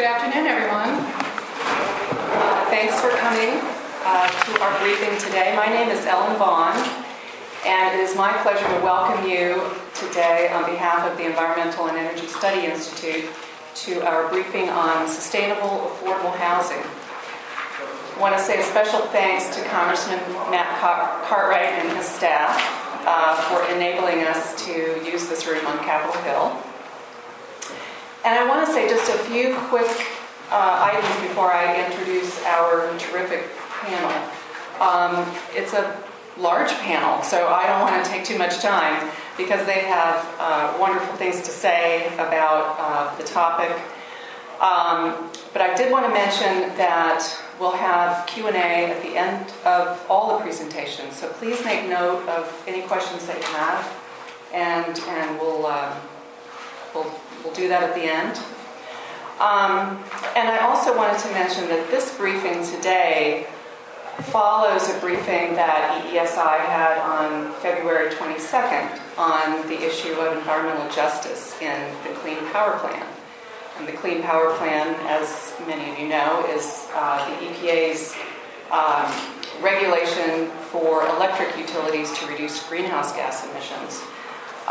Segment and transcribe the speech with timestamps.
[0.00, 0.96] Good afternoon, everyone.
[0.96, 3.60] Uh, thanks for coming
[4.00, 5.54] uh, to our briefing today.
[5.54, 6.72] My name is Ellen Vaughan,
[7.66, 9.60] and it is my pleasure to welcome you
[9.92, 13.28] today on behalf of the Environmental and Energy Study Institute
[13.84, 16.80] to our briefing on sustainable, affordable housing.
[16.80, 20.18] I want to say a special thanks to Congressman
[20.50, 20.80] Matt
[21.28, 22.56] Cartwright and his staff
[23.04, 24.72] uh, for enabling us to
[25.04, 26.69] use this room on Capitol Hill.
[28.22, 29.90] And I want to say just a few quick
[30.50, 33.48] uh, items before I introduce our terrific
[33.80, 34.12] panel.
[34.78, 35.96] Um, it's a
[36.36, 40.76] large panel, so I don't want to take too much time because they have uh,
[40.78, 43.70] wonderful things to say about uh, the topic.
[44.60, 47.24] Um, but I did want to mention that
[47.58, 52.64] we'll have Q&A at the end of all the presentations, so please make note of
[52.66, 53.90] any questions that you have,
[54.52, 55.96] and, and we'll, uh,
[56.94, 57.10] we'll
[57.44, 58.36] We'll do that at the end.
[59.40, 59.96] Um,
[60.36, 63.46] and I also wanted to mention that this briefing today
[64.24, 71.58] follows a briefing that EESI had on February 22nd on the issue of environmental justice
[71.62, 73.06] in the Clean Power Plan.
[73.78, 78.14] And the Clean Power Plan, as many of you know, is uh, the EPA's
[78.70, 79.10] um,
[79.62, 84.02] regulation for electric utilities to reduce greenhouse gas emissions.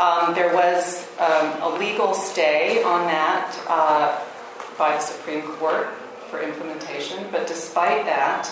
[0.00, 4.18] Um, there was um, a legal stay on that uh,
[4.78, 5.88] by the Supreme Court
[6.30, 8.50] for implementation, but despite that,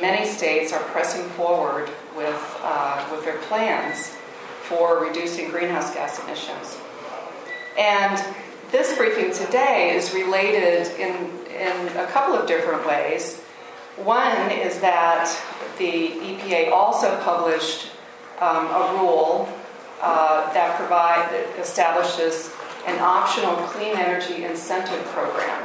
[0.00, 4.16] many states are pressing forward with, uh, with their plans
[4.62, 6.78] for reducing greenhouse gas emissions.
[7.78, 8.34] And
[8.72, 11.14] this briefing today is related in,
[11.50, 13.40] in a couple of different ways.
[13.98, 15.28] One is that
[15.76, 17.88] the EPA also published
[18.40, 19.46] um, a rule
[20.02, 22.50] uh, that provide that establishes
[22.86, 25.62] an optional clean energy incentive program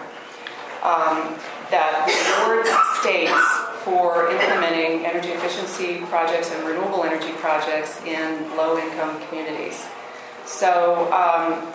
[0.83, 1.39] um,
[1.72, 2.69] that rewards
[3.00, 9.86] states for implementing energy efficiency projects and renewable energy projects in low-income communities.
[10.45, 11.71] So, um,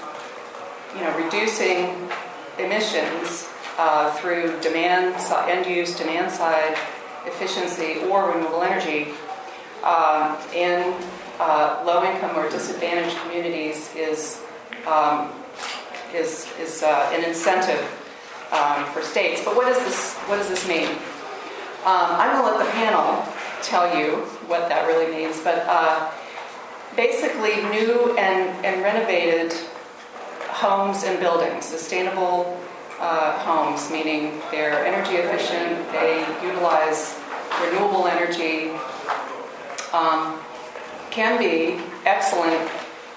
[0.94, 2.10] you know, reducing
[2.58, 3.48] emissions
[3.78, 5.14] uh, through demand
[5.48, 6.76] end-use demand side
[7.26, 9.12] efficiency or renewable energy
[9.84, 10.94] um, in
[11.40, 14.42] uh, low income or disadvantaged communities is,
[14.86, 15.32] um,
[16.14, 17.80] is, is uh, an incentive
[18.52, 19.42] um, for states.
[19.44, 20.88] But what, is this, what does this mean?
[21.88, 23.24] Um, I'm going to let the panel
[23.62, 24.16] tell you
[24.48, 25.40] what that really means.
[25.40, 26.10] But uh,
[26.94, 29.54] basically, new and, and renovated
[30.48, 32.60] homes and buildings, sustainable
[33.00, 37.18] uh, homes, meaning they're energy efficient, they utilize
[37.62, 38.72] renewable energy.
[39.94, 40.38] Um,
[41.10, 42.70] can be excellent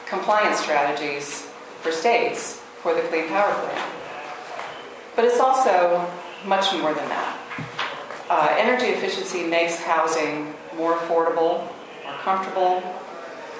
[0.08, 1.50] compliance strategies
[1.82, 3.90] for states for the Clean Power Plan.
[5.16, 6.10] But it's also
[6.46, 7.40] much more than that.
[8.30, 11.68] Uh, energy efficiency makes housing more affordable,
[12.04, 12.82] more comfortable,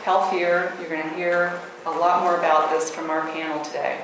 [0.04, 0.74] healthier.
[0.80, 4.00] You're going to hear a lot more about this from our panel today.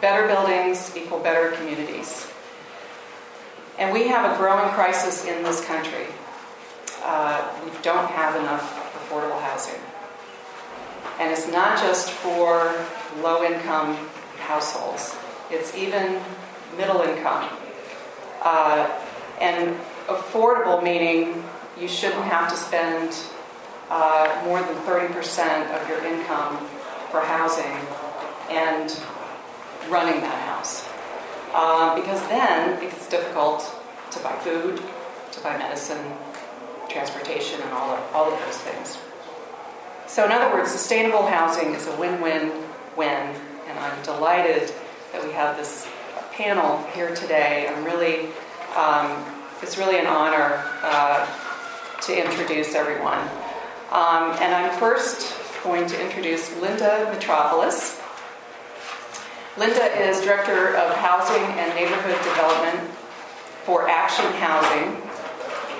[0.00, 2.28] Better buildings equal better communities.
[3.78, 6.06] And we have a growing crisis in this country.
[7.02, 8.83] Uh, we don't have enough
[9.14, 9.80] affordable housing.
[11.20, 12.84] And it's not just for
[13.22, 13.96] low income
[14.38, 15.16] households,
[15.50, 16.20] it's even
[16.76, 17.48] middle income.
[18.42, 18.90] Uh,
[19.40, 19.76] and
[20.06, 21.44] affordable meaning
[21.80, 23.16] you shouldn't have to spend
[23.90, 26.56] uh, more than 30% of your income
[27.10, 27.76] for housing
[28.50, 28.90] and
[29.88, 30.88] running that house.
[31.52, 33.72] Uh, because then it gets difficult
[34.10, 34.82] to buy food,
[35.30, 36.12] to buy medicine,
[36.88, 38.98] transportation, and all of, all of those things.
[40.06, 42.52] So, in other words, sustainable housing is a win win
[42.96, 43.34] win,
[43.68, 44.72] and I'm delighted
[45.12, 45.88] that we have this
[46.32, 47.68] panel here today.
[47.68, 48.28] I'm really,
[48.76, 49.24] um,
[49.62, 51.26] it's really an honor uh,
[52.02, 53.20] to introduce everyone.
[53.90, 58.00] Um, and I'm first going to introduce Linda Metropulos.
[59.56, 62.90] Linda is Director of Housing and Neighborhood Development
[63.64, 65.00] for Action Housing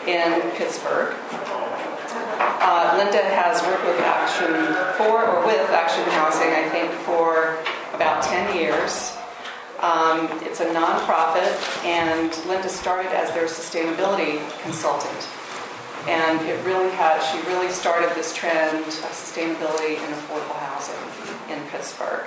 [0.06, 1.14] in Pittsburgh.
[2.60, 4.52] Uh, Linda has worked with Action
[4.96, 7.58] for or with Action Housing, I think, for
[7.94, 9.16] about 10 years.
[9.80, 11.52] Um, it's a nonprofit,
[11.84, 15.28] and Linda started as their sustainability consultant.
[16.06, 21.62] And it really has, she really started this trend of sustainability and affordable housing in
[21.68, 22.26] Pittsburgh.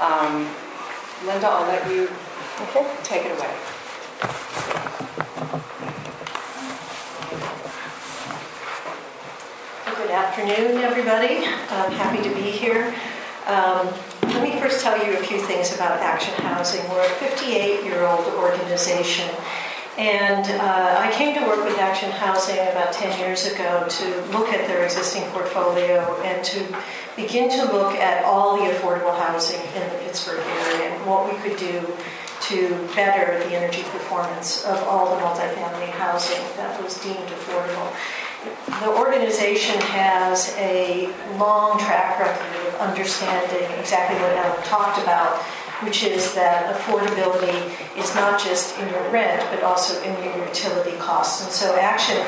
[0.00, 0.48] Um,
[1.26, 2.08] Linda, I'll let you
[3.04, 3.54] take it away.
[9.84, 11.38] Good afternoon, everybody.
[11.70, 12.94] I'm happy to be here.
[13.46, 13.88] Um,
[14.24, 16.86] let me first tell you a few things about Action Housing.
[16.90, 19.28] We're a 58 year old organization.
[19.96, 24.04] And uh, I came to work with Action Housing about 10 years ago to
[24.36, 26.76] look at their existing portfolio and to
[27.16, 31.38] begin to look at all the affordable housing in the Pittsburgh area and what we
[31.40, 31.86] could do
[32.42, 37.90] to better the energy performance of all the multifamily housing that was deemed affordable.
[38.42, 41.06] The organization has a
[41.38, 45.38] long track record of understanding exactly what Ellen talked about,
[45.86, 47.54] which is that affordability
[47.96, 51.44] is not just in your rent, but also in your utility costs.
[51.44, 52.18] And so Action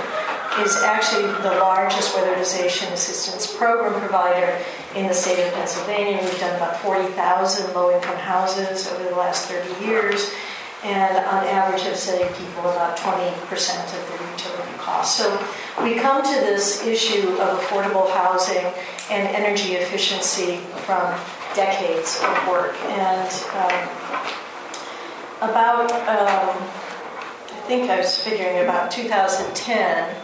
[0.63, 4.57] is actually the largest weatherization assistance program provider
[4.95, 6.21] in the state of Pennsylvania.
[6.23, 10.31] We've done about 40,000 low income houses over the last 30 years,
[10.85, 15.17] and on average have saved people about 20% of their utility costs.
[15.17, 15.27] So
[15.83, 18.65] we come to this issue of affordable housing
[19.11, 21.19] and energy efficiency from
[21.55, 22.75] decades of work.
[22.85, 23.89] And um,
[25.51, 30.15] about, um, I think I was figuring about 2010,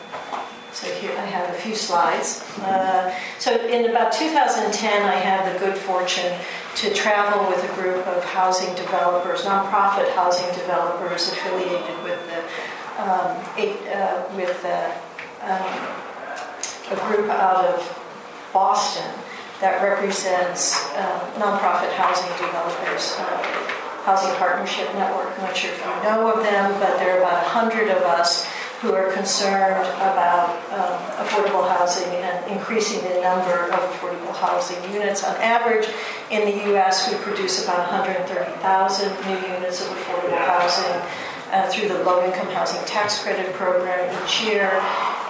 [0.72, 2.44] so here I have a few slides.
[2.60, 6.32] Uh, so in about 2010, I had the good fortune
[6.76, 12.42] to travel with a group of housing developers, nonprofit housing developers affiliated with the
[13.08, 14.64] um, eight, uh, with
[15.43, 15.73] um,
[16.91, 17.81] a group out of
[18.52, 19.11] Boston
[19.61, 23.17] that represents uh, nonprofit housing developers.
[23.19, 25.29] Uh, housing Partnership Network.
[25.37, 28.49] I'm not sure if you know of them, but there are about 100 of us
[28.81, 35.23] who are concerned about um, affordable housing and increasing the number of affordable housing units.
[35.23, 35.87] On average,
[36.31, 40.96] in the U.S., we produce about 130,000 new units of affordable housing
[41.52, 44.70] uh, through the Low Income Housing Tax Credit Program each year.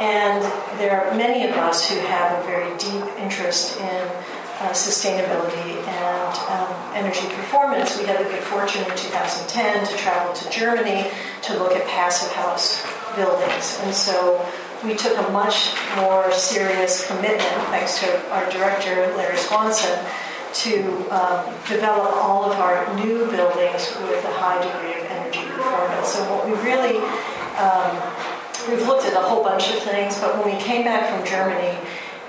[0.01, 0.43] And
[0.79, 4.09] there are many of us who have a very deep interest in
[4.61, 7.99] uh, sustainability and um, energy performance.
[7.99, 11.11] We had the good fortune in 2010 to travel to Germany
[11.43, 12.85] to look at passive house
[13.17, 13.81] buildings.
[13.83, 14.47] And so
[14.85, 19.99] we took a much more serious commitment, thanks to our director, Larry Swanson,
[20.53, 26.09] to um, develop all of our new buildings with a high degree of energy performance.
[26.09, 26.99] So what we really,
[27.57, 27.93] um,
[28.69, 31.79] we've looked at a whole bunch of things, but when we came back from Germany,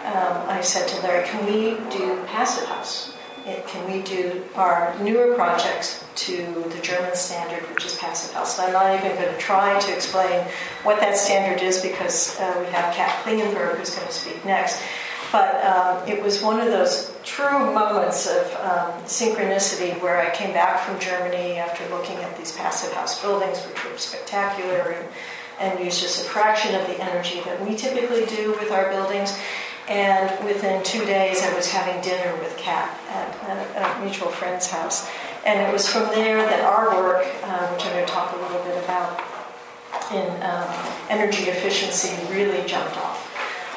[0.06, 3.14] um, I said to Larry, can we do passive house?
[3.46, 8.60] It, can we do our newer projects to the German standard, which is passive house?
[8.60, 10.46] I'm not even going to try to explain
[10.84, 14.80] what that standard is because uh, we have Kat Klingenberg who's going to speak next.
[15.31, 20.51] But um, it was one of those true moments of um, synchronicity where I came
[20.51, 25.07] back from Germany after looking at these passive house buildings, which were spectacular and,
[25.60, 29.38] and used just a fraction of the energy that we typically do with our buildings.
[29.88, 35.10] And within two days, I was having dinner with Kat at a, mutual friend's house.
[35.45, 38.39] And it was from there that our work, uh, which I'm going to talk a
[38.39, 39.24] little bit about
[40.12, 40.68] in um,
[41.10, 43.21] energy efficiency, really jumped off.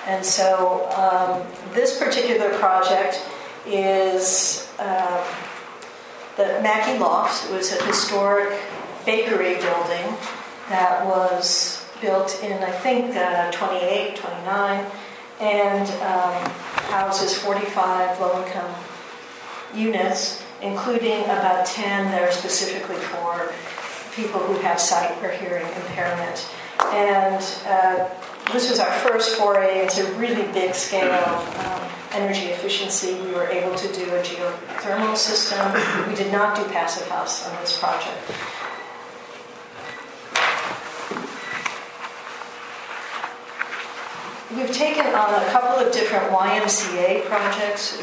[0.07, 1.43] And so um,
[1.75, 3.25] this particular project
[3.67, 5.25] is uh,
[6.37, 7.49] the Mackey Lofts.
[7.49, 8.61] It was a historic
[9.07, 10.17] bakery building
[10.69, 14.87] that was built in, I think, uh, 28, 29
[15.41, 16.51] and um,
[16.91, 18.75] houses 45 low income
[19.75, 23.53] units, including about 10 that are specifically for
[24.15, 26.47] people who have sight or hearing impairment.
[26.93, 28.09] And uh,
[28.53, 33.15] this was our first foray into really big scale um, energy efficiency.
[33.15, 35.73] We were able to do a geothermal system.
[36.09, 38.19] We did not do passive house on this project.
[44.55, 48.01] We've taken on a couple of different YMCA projects.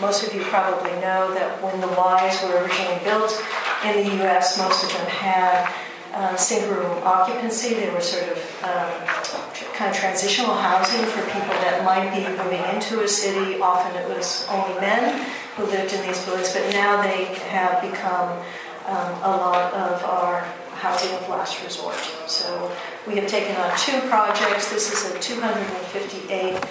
[0.00, 3.42] Most of you probably know that when the Ys were originally built
[3.84, 5.68] in the US, most of them had
[6.14, 7.74] uh, single room occupancy.
[7.74, 8.90] They were sort of um,
[9.74, 13.60] kind of transitional housing for people that might be moving into a city.
[13.60, 18.30] Often it was only men who lived in these buildings, but now they have become
[18.86, 20.40] um, a lot of our
[20.74, 21.96] housing of last resort.
[22.26, 22.70] So
[23.06, 24.70] we have taken on two projects.
[24.70, 26.64] This is a 258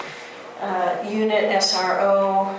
[0.60, 2.58] uh, unit SRO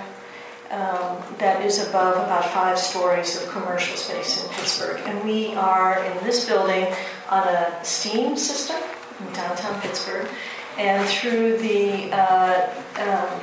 [0.75, 4.99] um, that is above about five stories of commercial space in Pittsburgh.
[5.05, 6.93] And we are in this building
[7.29, 8.81] on a steam system
[9.21, 10.27] in downtown Pittsburgh.
[10.77, 13.39] And through the uh, um,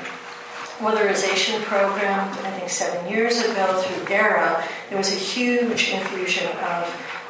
[0.85, 6.85] weatherization program, I think seven years ago through ARRA, there was a huge infusion of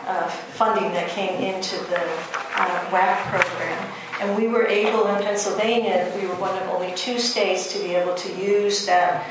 [0.09, 2.03] uh, funding that came into the
[2.57, 3.93] uh, WAC program.
[4.21, 7.95] And we were able in Pennsylvania, we were one of only two states to be
[7.95, 9.27] able to use that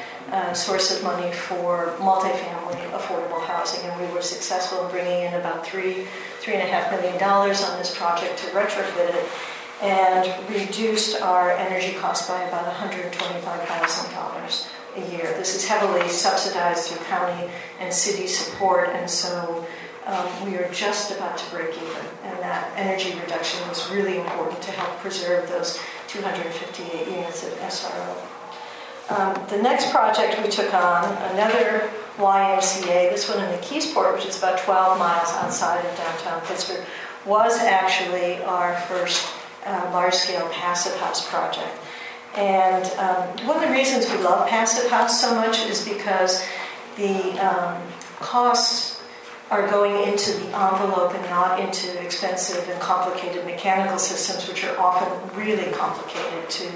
[0.53, 5.65] source of money for multifamily affordable housing, and we were successful in bringing in about
[5.65, 6.07] three,
[6.39, 9.25] three and a half million dollars on this project to retrofit it,
[9.81, 15.33] and reduced our energy cost by about $125,000 a year.
[15.37, 17.49] This is heavily subsidized through county
[17.79, 19.65] and city support, and so
[20.05, 22.05] um, we are just about to break even.
[22.23, 28.40] And that energy reduction was really important to help preserve those 258 units of SRO.
[29.11, 31.03] Um, the next project we took on,
[31.33, 36.85] another YMCA, this one in McKeesport, which is about 12 miles outside of downtown Pittsburgh,
[37.25, 39.33] was actually our first
[39.65, 41.77] uh, large scale passive house project.
[42.37, 46.45] And um, one of the reasons we love passive house so much is because
[46.95, 47.81] the um,
[48.19, 49.03] costs
[49.49, 54.79] are going into the envelope and not into expensive and complicated mechanical systems, which are
[54.79, 56.71] often really complicated to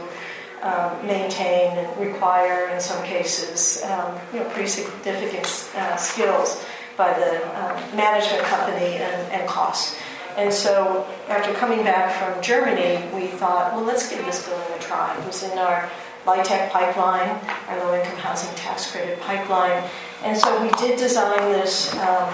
[0.61, 5.45] um, maintain and require, in some cases, um, you know, pretty significant
[5.75, 6.63] uh, skills
[6.97, 9.97] by the um, management company and, and cost.
[10.37, 14.79] And so, after coming back from Germany, we thought, well, let's give this building a
[14.79, 15.17] try.
[15.17, 15.89] It was in our
[16.25, 19.83] LIHTC pipeline, our low income housing tax credit pipeline.
[20.23, 22.33] And so, we did design this um,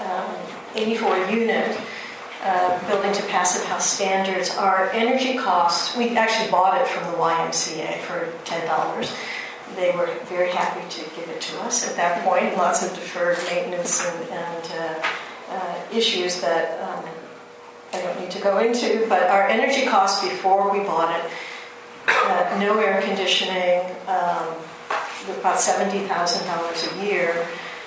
[0.00, 0.34] um,
[0.74, 1.78] 84 unit
[2.42, 4.56] uh, building to passive house standards.
[4.56, 9.16] Our energy costs, we actually bought it from the YMCA for $10.
[9.76, 12.56] They were very happy to give it to us at that point.
[12.56, 15.06] Lots of deferred maintenance and, and uh,
[15.50, 17.04] uh, issues that um,
[17.92, 21.30] I don't need to go into, but our energy costs before we bought it,
[22.08, 24.54] uh, no air conditioning, um,
[25.38, 27.46] about $70,000 a year,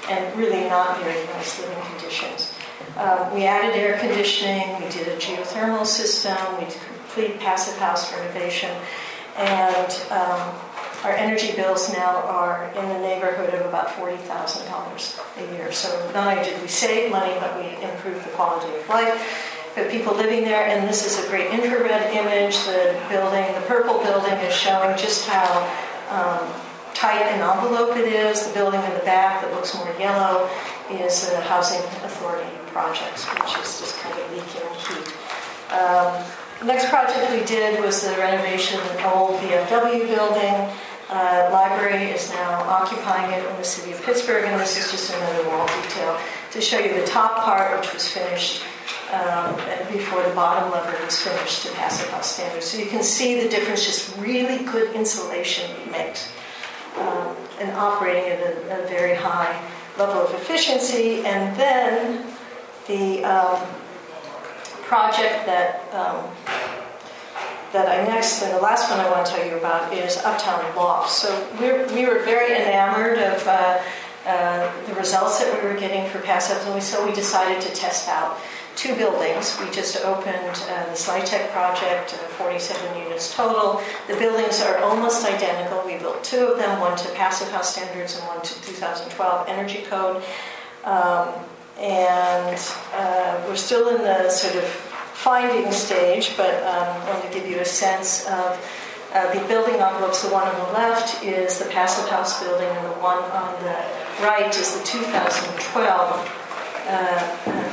[0.09, 2.52] and really not very nice living conditions.
[2.97, 8.13] Um, we added air conditioning, we did a geothermal system, we did complete passive house
[8.13, 8.69] renovation,
[9.35, 10.53] and um,
[11.03, 15.71] our energy bills now are in the neighborhood of about $40,000 a year.
[15.71, 19.19] So not only did we save money, but we improved the quality of life
[19.73, 20.67] for people living there.
[20.67, 22.55] And this is a great infrared image.
[22.65, 25.65] The building, the purple building, is showing just how
[26.09, 26.53] um,
[26.93, 28.47] tight an envelope it is.
[28.47, 30.47] The building in the back that looks more yellow
[30.91, 35.07] is a housing authority project, which is just kind of leaking heat.
[35.71, 40.69] Um, next project we did was the renovation of the old VFW building.
[41.09, 45.13] Uh, library is now occupying it in the city of Pittsburgh, and this is just
[45.13, 46.17] another wall detail
[46.51, 48.63] to show you the top part, which was finished
[49.11, 49.55] um,
[49.91, 52.65] before the bottom lever was finished to passive house standards.
[52.65, 56.31] So you can see the difference, just really good insulation makes,
[56.97, 59.61] um, and operating at a, a, very high
[59.97, 61.23] level of efficiency.
[61.25, 62.32] And then
[62.87, 63.61] the um,
[64.83, 66.29] project that um,
[67.73, 71.09] that I next, the last one I want to tell you about is Uptown Loft.
[71.09, 71.27] So
[71.59, 73.81] we're, we were very enamored of uh,
[74.27, 77.73] uh, the results that we were getting for passives, and we, so we decided to
[77.73, 78.37] test out
[78.75, 79.57] two buildings.
[79.59, 83.81] We just opened uh, the LIHTC project, uh, 47 units total.
[84.07, 85.83] The buildings are almost identical.
[85.83, 89.81] We built two of them, one to passive house standards and one to 2012 energy
[89.89, 90.23] code.
[90.83, 91.33] Um,
[91.79, 92.59] and
[92.93, 97.49] uh, we're still in the sort of finding stage, but um, I want to give
[97.49, 98.59] you a sense of
[99.13, 100.23] uh, the building envelopes.
[100.23, 103.75] The one on the left is the Passive House building, and the one on the
[104.25, 106.39] right is the 2012
[106.87, 107.63] uh,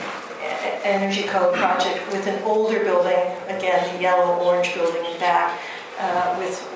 [0.84, 5.60] Energy Code project with an older building, again, the yellow-orange building in back,
[5.98, 6.66] uh, with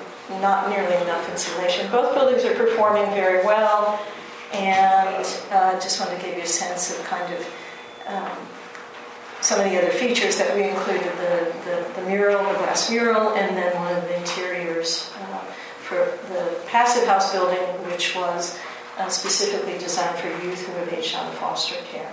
[0.41, 1.89] not nearly enough insulation.
[1.91, 3.99] Both buildings are performing very well,
[4.53, 7.53] and uh, just want to give you a sense of kind of
[8.07, 8.37] um,
[9.41, 13.29] some of the other features that we included the, the, the mural, the glass mural,
[13.35, 15.37] and then one of the interiors uh,
[15.83, 15.97] for
[16.29, 18.57] the passive house building, which was
[18.97, 22.11] uh, specifically designed for youth who have aged out of foster care.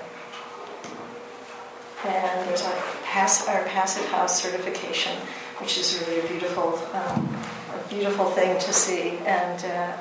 [2.05, 5.17] And there's our, pass, our passive house certification,
[5.59, 7.35] which is really a beautiful, um,
[7.73, 9.19] a beautiful thing to see.
[9.25, 9.97] And uh,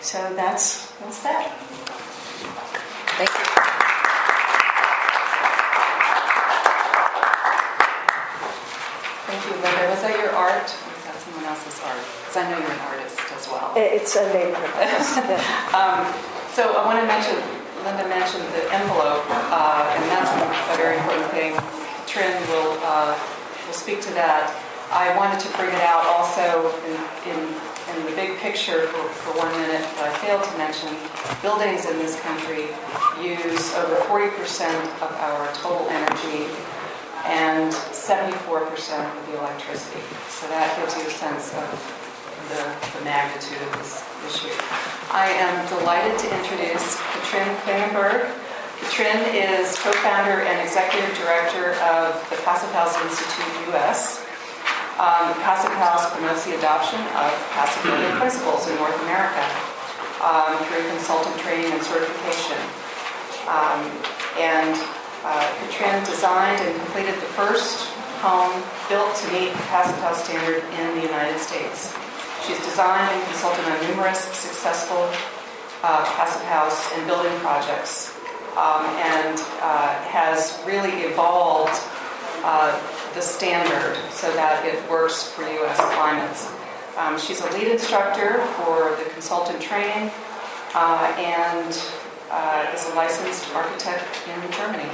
[0.00, 1.52] so that's that's that.
[3.20, 3.44] Thank you.
[9.28, 9.92] Thank you, Linda.
[9.92, 10.66] Was that your art?
[10.72, 12.00] Or was that someone else's art?
[12.00, 13.72] Because I know you're an artist as well.
[13.76, 15.20] It's a neighborhood artist.
[15.76, 16.02] um,
[16.50, 17.36] so I want to mention,
[17.84, 21.52] Linda mentioned the envelope, uh, and that's a very important thing.
[22.08, 23.14] Trin will, uh,
[23.68, 24.50] will speak to that.
[24.90, 26.98] I wanted to bring it out also in,
[27.30, 27.54] in,
[27.96, 30.90] in the big picture for, for one minute, but I failed to mention
[31.42, 32.70] buildings in this country
[33.18, 34.30] use over 40%
[35.02, 36.46] of our total energy
[37.24, 40.00] and 74% of the electricity.
[40.28, 41.68] So that gives you a sense of
[42.48, 42.62] the,
[42.98, 44.54] the magnitude of this issue.
[45.12, 48.30] I am delighted to introduce Katrin Klingenberg.
[48.80, 54.24] Katrin is co-founder and executive director of the Passive House Institute US.
[55.00, 59.40] Um, Passive House promotes the adoption of passive building principles in North America
[60.20, 62.60] um, through consultant training and certification.
[63.48, 63.80] Um,
[64.36, 64.76] and
[65.24, 67.88] uh, Katrin designed and completed the first
[68.20, 68.52] home
[68.92, 71.96] built to meet the Passive House standard in the United States.
[72.44, 75.08] She's designed and consulted on numerous successful
[75.80, 78.12] uh, Passive House and building projects
[78.52, 81.72] um, and uh, has really evolved
[82.42, 82.72] uh,
[83.14, 85.78] the standard so that it works for U.S.
[85.78, 86.52] climates.
[86.96, 90.10] Um, she's a lead instructor for the consultant training
[90.74, 91.72] uh, and
[92.30, 94.88] uh, is a licensed architect in Germany.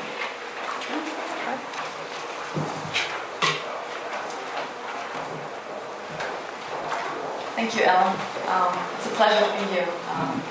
[7.56, 8.14] Thank you, Ellen.
[8.48, 9.88] Um, it's a pleasure to be here.
[10.10, 10.42] Um,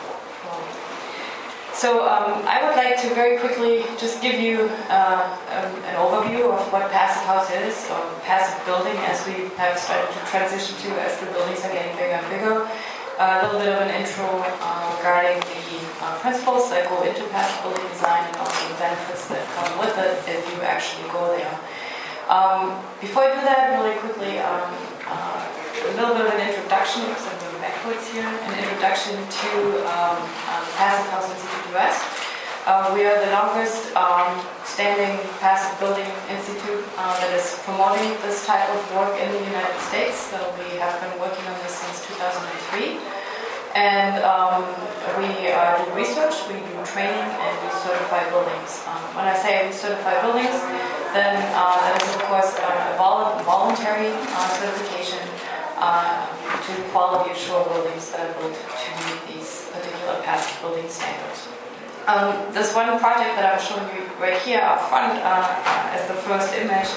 [1.76, 6.48] so um, I would like to very quickly just give you uh, um, an overview
[6.56, 10.90] of what passive house is, or passive building, as we have started to transition to
[11.04, 12.56] as the buildings are getting bigger and bigger.
[13.20, 17.24] Uh, a little bit of an intro uh, regarding the uh, principles that go into
[17.32, 21.24] passive building design and also the benefits that come with it if you actually go
[21.32, 21.56] there.
[22.28, 24.68] Um, before I do that, really quickly, um,
[25.08, 29.50] uh, a little bit of an introduction, because I'm going backwards here, an introduction to
[29.90, 31.98] um, um, Passive House Institute US.
[32.66, 38.46] Uh, we are the longest um, standing passive building institute uh, that is promoting this
[38.46, 40.18] type of work in the United States.
[40.18, 42.98] So we have been working on this since 2003.
[43.76, 44.64] And um,
[45.20, 48.82] we uh, do research, we do training, and we certify buildings.
[48.88, 50.56] Um, when I say we certify buildings,
[51.12, 55.20] then uh, that is, of course, a voluntary uh, certification
[55.78, 56.28] uh,
[56.66, 61.48] to quality assure buildings that are built to meet these particular passive building standards.
[62.08, 66.14] Um, this one project that I'm showing you right here up front uh, as the
[66.14, 66.90] first image,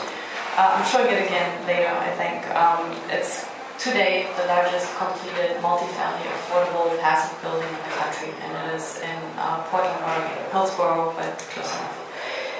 [0.56, 2.44] uh, I'm showing it again later, I think.
[2.52, 8.74] Um, it's today the largest completed multifamily affordable passive building in the country, and it
[8.74, 12.07] is in uh, Portland, Oregon, Hillsboro, but close enough.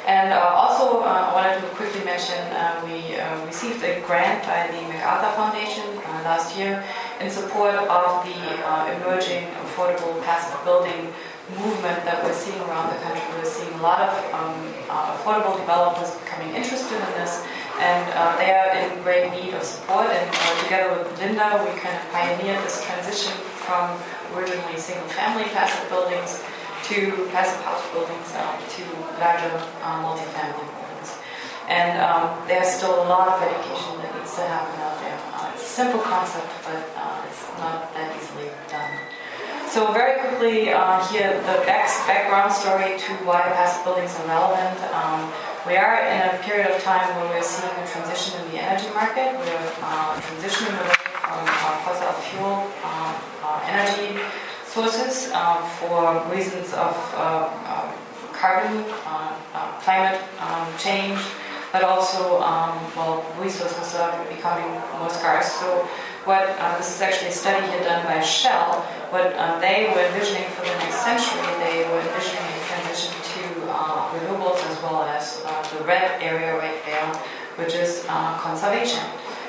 [0.09, 4.41] And uh, also, uh, I wanted to quickly mention uh, we uh, received a grant
[4.49, 6.83] by the MacArthur Foundation uh, last year
[7.21, 11.13] in support of the uh, emerging affordable passive building
[11.61, 13.21] movement that we're seeing around the country.
[13.37, 14.57] We're seeing a lot of um,
[14.89, 17.45] affordable developers becoming interested in this,
[17.77, 18.01] and
[18.41, 20.09] they are in great need of support.
[20.09, 20.25] And
[20.65, 23.93] together with Linda, we kind of pioneered this transition from
[24.33, 26.41] originally single-family passive buildings
[26.89, 28.83] to passive house buildings um, to
[29.21, 29.53] larger
[29.85, 31.21] uh, multifamily buildings.
[31.69, 35.21] And um, there's still a lot of education that needs to happen out there.
[35.37, 38.97] Uh, it's a simple concept, but uh, it's not that easily done.
[39.69, 44.81] So very quickly uh, here, the back background story to why passive buildings are relevant.
[44.97, 45.29] Um,
[45.69, 48.89] we are in a period of time where we're seeing a transition in the energy
[48.97, 49.37] market.
[49.37, 52.65] We're uh, transitioning away from uh, fossil fuel
[53.69, 54.25] energy
[54.79, 57.91] sources uh, for reasons of uh, uh,
[58.33, 58.85] carbon,
[59.83, 61.19] climate um, change,
[61.73, 65.51] but also, um, well, resources are becoming more scarce.
[65.59, 65.83] So
[66.25, 70.05] what, uh, this is actually a study here done by Shell, what uh, they were
[70.07, 73.43] envisioning for the next century, they were envisioning a transition to
[73.75, 77.07] uh, renewables as well as the red area right there,
[77.59, 78.07] which is
[78.39, 79.03] conservation.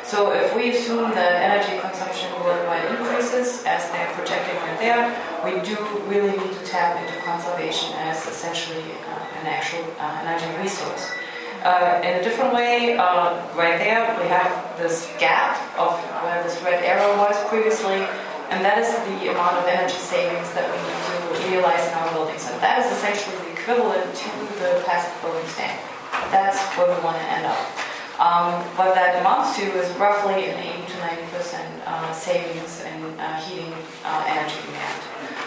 [0.10, 5.06] So if we assume that energy consumption worldwide increases as they're projecting right there,
[5.46, 5.78] we do
[6.10, 11.14] really need to tap into conservation as essentially uh, an actual uh, energy resource.
[11.62, 14.50] Uh, in a different way, uh, right there we have
[14.82, 15.94] this gap of
[16.26, 18.02] where this red arrow was previously,
[18.50, 22.10] and that is the amount of energy savings that we need to realize in our
[22.18, 22.50] buildings.
[22.50, 25.86] And that is essentially the equivalent to the passive building standard.
[26.34, 27.89] That's where we want to end up.
[28.20, 33.16] Um, what that amounts to is roughly an 80 to 90 percent uh, savings in
[33.16, 33.72] uh, heating
[34.04, 35.00] uh, energy demand.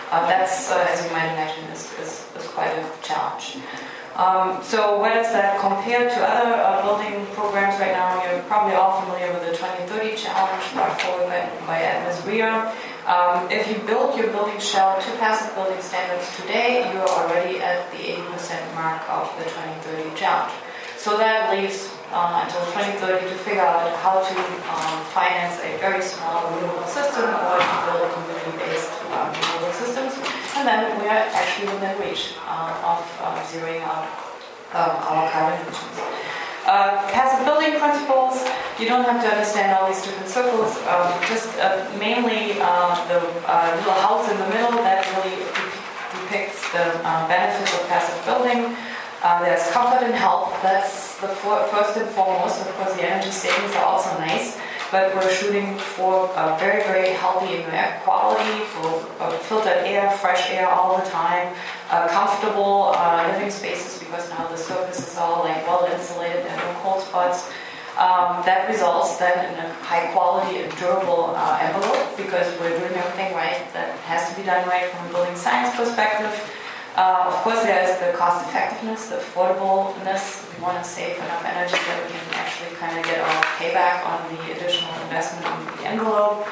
[0.09, 3.61] Uh, that's, uh, as you might imagine, is, is, is quite a challenge.
[4.17, 8.25] Um, so where does that compare to other uh, building programs right now?
[8.25, 12.25] You're probably all familiar with the 2030 challenge brought forward by, by Atlas.
[13.05, 17.61] Um, if you build your building shell to passive building standards today, you are already
[17.61, 20.53] at the 80% mark of the 2030 challenge.
[20.97, 24.37] So that leaves uh, until 2030 to figure out how to
[24.69, 30.13] um, finance a very small renewable system or to build community-based um, renewable systems.
[30.61, 34.05] And then we are actually within reach uh, of uh, zeroing out
[34.77, 35.97] um, our carbon emissions.
[36.69, 38.39] Uh, passive building principles,
[38.79, 40.79] You don't have to understand all these different circles.
[40.87, 45.43] Um, just uh, mainly uh, the little house in the middle that really
[46.23, 48.77] depicts the benefits of passive building.
[49.23, 50.51] Uh, there's comfort and health.
[50.65, 52.61] That's the first and foremost.
[52.61, 54.59] Of course, the energy savings are also nice,
[54.91, 60.51] but we're shooting for a very, very healthy air quality, for uh, filtered air, fresh
[60.51, 61.55] air all the time,
[61.91, 66.57] uh, comfortable uh, living spaces because now the surface is all like well insulated and
[66.59, 67.49] no cold spots.
[67.93, 72.91] Um, that results then in a high quality and durable uh, envelope because we're doing
[72.95, 76.33] everything right that has to be done right from a building science perspective.
[76.95, 80.45] Uh, of course, there's the cost effectiveness, the affordableness.
[80.53, 84.05] We want to save enough energy that we can actually kind of get our payback
[84.05, 86.47] on the additional investment on the envelope.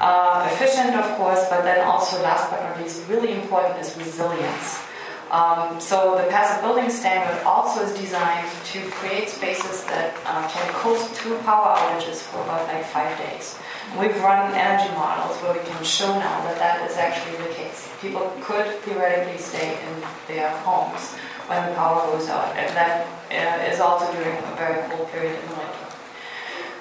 [0.00, 4.82] Uh, efficient, of course, but then also, last but not least, really important is resilience.
[5.30, 10.72] Um, so the passive building standard also is designed to create spaces that uh, can
[10.74, 13.58] coast two power outages for about like five days.
[13.94, 17.88] We've run energy models where we can show now that that is actually the case.
[18.02, 21.14] People could theoretically stay in their homes
[21.46, 25.38] when the power goes out, and that uh, is also during a very cold period
[25.38, 25.86] in the winter.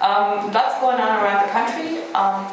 [0.02, 2.04] Um, lots going on around the country.
[2.14, 2.52] Um,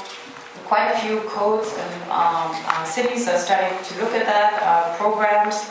[0.67, 4.97] quite a few codes and um, uh, cities are starting to look at that, uh,
[4.97, 5.71] programs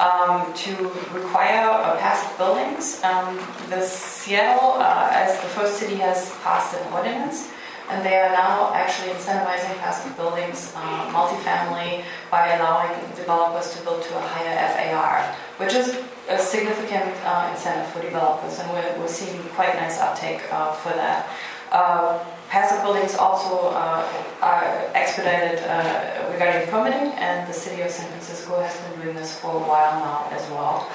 [0.00, 0.74] um, to
[1.12, 3.02] require uh, passive buildings.
[3.04, 3.38] Um,
[3.70, 7.48] the Seattle, uh, as the first city, has passed an ordinance
[7.92, 14.02] and they are now actually incentivizing passive buildings, uh, multifamily, by allowing developers to build
[14.02, 15.20] to a higher FAR,
[15.58, 20.40] which is a significant uh, incentive for developers, and we're, we're seeing quite nice uptake
[20.50, 21.28] uh, for that.
[21.70, 24.06] Uh, passive buildings also uh,
[24.40, 29.38] are expedited uh, regarding permitting, and the city of San Francisco has been doing this
[29.38, 30.88] for a while now as well.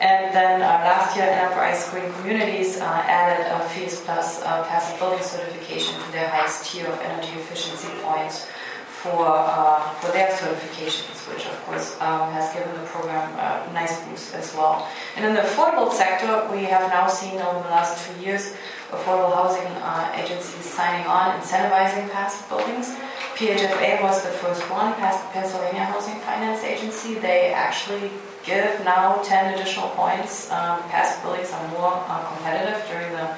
[0.00, 4.98] And then uh, last year, Enterprise Green Communities uh, added a PHIUS Plus uh, passive
[4.98, 8.48] building certification to their highest tier of energy efficiency points
[9.04, 14.00] for, uh, for their certifications, which of course um, has given the program a nice
[14.08, 14.88] boost as well.
[15.14, 18.56] And in the affordable sector, we have now seen over the last two years
[18.90, 22.96] affordable housing uh, agencies signing on, incentivizing passive buildings.
[23.36, 27.14] PHFA was the first one, Pennsylvania Housing Finance Agency.
[27.14, 28.10] They actually
[28.44, 30.50] give now 10 additional points.
[30.50, 33.36] Um, passive buildings are more uh, competitive during the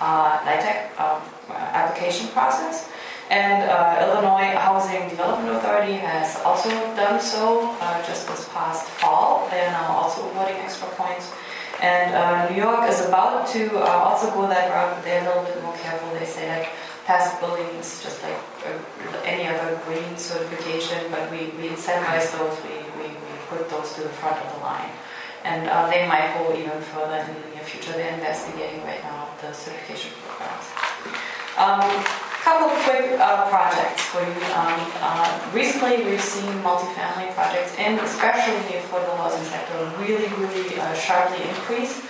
[0.00, 2.90] uh, LIHTC uh, application process.
[3.30, 9.48] And uh, Illinois Housing Development Authority has also done so uh, just this past fall.
[9.50, 11.30] They are now also awarding extra points.
[11.80, 15.44] And uh, New York is about to also go that route, but they're a little
[15.44, 16.10] bit more careful.
[16.18, 16.70] They say like
[17.04, 18.36] passive buildings, just like
[19.24, 22.56] any other green certification, but we, we incentivize those.
[22.64, 22.87] We
[23.48, 24.90] put those to the front of the line.
[25.44, 27.92] And uh, they might go even further in the near future.
[27.92, 30.66] They're investigating right now the certification programs.
[31.56, 32.04] Um,
[32.48, 34.40] couple of quick uh, projects for you.
[34.56, 40.80] Um, uh, recently, we've seen multifamily projects, and especially the affordable housing sector, really, really
[40.80, 42.00] uh, sharply increase.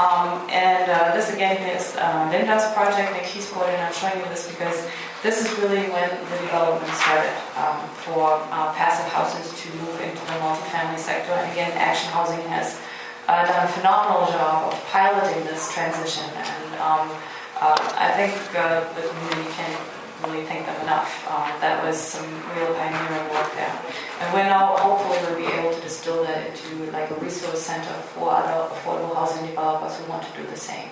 [0.00, 4.48] Um, and uh, this again is uh, Linda's project, McKeesport, and I'm showing you this
[4.48, 4.88] because
[5.22, 10.24] this is really when the development started um, for uh, passive houses to move into
[10.24, 11.32] the multifamily sector.
[11.32, 12.80] And again, Action Housing has
[13.28, 16.24] uh, done a phenomenal job of piloting this transition.
[16.32, 17.12] And um,
[17.60, 19.76] uh, I think uh, the community can
[20.24, 21.26] really thank them enough.
[21.30, 23.74] Um, that was some real pioneering work there.
[24.20, 27.94] And we're now hopefully will be able to distill that into like a resource center
[28.12, 30.88] for other affordable housing developers who want to do the same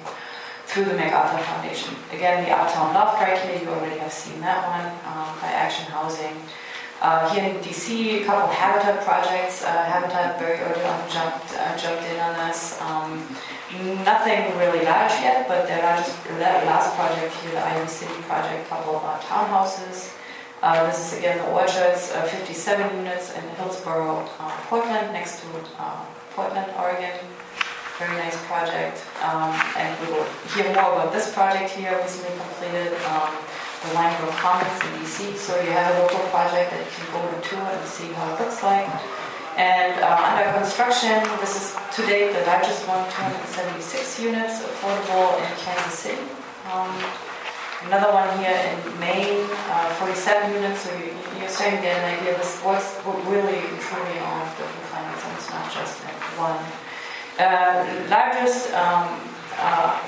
[0.67, 1.95] through the MacArthur Foundation.
[2.13, 5.87] Again, the Uptown Loft right here, you already have seen that one um, by Action
[5.87, 6.37] Housing.
[7.01, 9.65] Uh, here in DC, a couple Habitat projects.
[9.65, 12.81] Uh, Habitat very early on jumped, uh, jumped in on this.
[12.83, 13.25] Um,
[14.05, 18.97] nothing really large yet, but their largest, last project here, the Ivy City project, couple
[18.97, 20.15] of uh, townhouses.
[20.63, 24.27] Uh, this is again the Orchards, uh, 57 units in Hillsboro,
[24.67, 25.47] Portland, next to
[26.35, 27.15] Portland, Oregon.
[27.99, 29.03] Very nice project.
[29.23, 33.35] Um, and we will hear more about this project here, recently completed um,
[33.83, 35.37] the Weinberg Commons in DC.
[35.37, 38.41] So you have a local project that you can go to and see how it
[38.41, 38.87] looks like.
[39.59, 45.51] And uh, under construction, this is to date the largest one, 276 units, affordable in
[45.59, 46.23] Kansas City.
[46.71, 46.95] Um,
[47.91, 50.87] another one here in Maine, uh, 47 units.
[50.87, 51.11] So you,
[51.43, 52.39] are starting to get an idea.
[52.39, 56.07] This works really truly on different climates, and it's not just
[56.39, 56.63] one
[57.43, 59.11] uh, largest, um,
[59.59, 59.99] uh,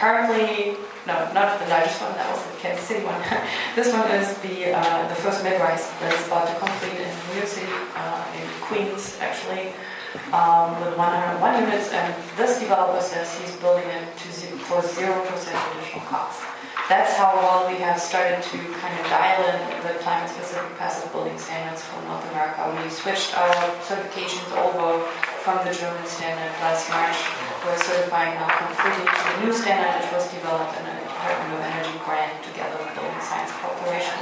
[0.00, 3.20] currently, no, not the largest one, that was the Kansas City one.
[3.76, 7.36] this one is the uh, the first mid-rise that is about to complete in New
[7.40, 9.72] York City, uh, in Queens, actually.
[10.34, 14.28] um, with 101 units, and this developer says he's building it to
[14.70, 16.42] for 0% additional cost.
[16.88, 21.38] That's how well we have started to kind of dial in the climate-specific passive building
[21.38, 22.66] standards for North America.
[22.82, 23.54] We switched our
[23.86, 25.04] certifications over
[25.42, 27.49] from the German standard last March.
[27.60, 31.60] We're certifying now completely to the new standard which was developed in the Department of
[31.60, 34.16] Energy grant together with Building Science Corporation.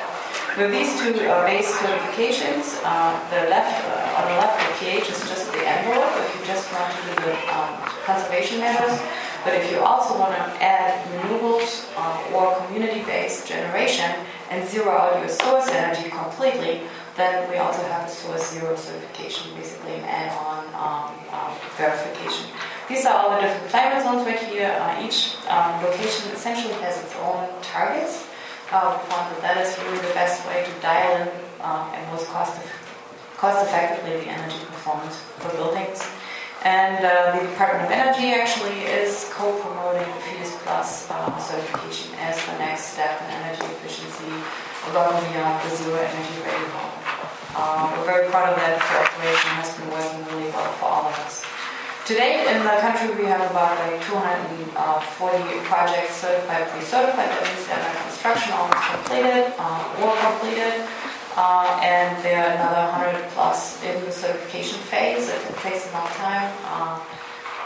[0.58, 5.06] With these two uh, base certifications, uh, the left uh, on the left, the pH
[5.14, 6.10] is just the envelope.
[6.18, 8.98] If you just want to do the um, conservation measures,
[9.44, 14.10] but if you also want to add renewables uh, or community-based generation
[14.50, 16.82] and zero out your source energy completely,
[17.18, 22.46] then we also have a source zero certification, basically an add-on um, um, verification.
[22.88, 24.70] These are all the different climate zones right here.
[24.70, 28.24] Uh, each um, location essentially has its own targets.
[28.70, 31.28] Uh, we found that that is really the best way to dial in
[31.60, 32.54] um, and most cost,
[33.36, 36.00] cost effectively the energy performance for buildings.
[36.64, 42.34] And uh, the Department of Energy actually is co-promoting the PHIUS Plus uh, certification as
[42.46, 44.26] the next step in energy efficiency
[44.90, 46.97] above and beyond the zero energy ready home.
[47.58, 48.78] Uh, we're very proud of that.
[48.78, 51.42] The cooperation has been working really well for all of us.
[52.06, 54.62] Today in the country we have about like 240
[55.66, 60.86] projects certified, pre-certified, that means they're construction, almost completed, uh, or completed.
[61.34, 65.26] Uh, and there are another 100 plus in the certification phase.
[65.26, 66.54] It takes a long time.
[66.62, 67.02] Uh,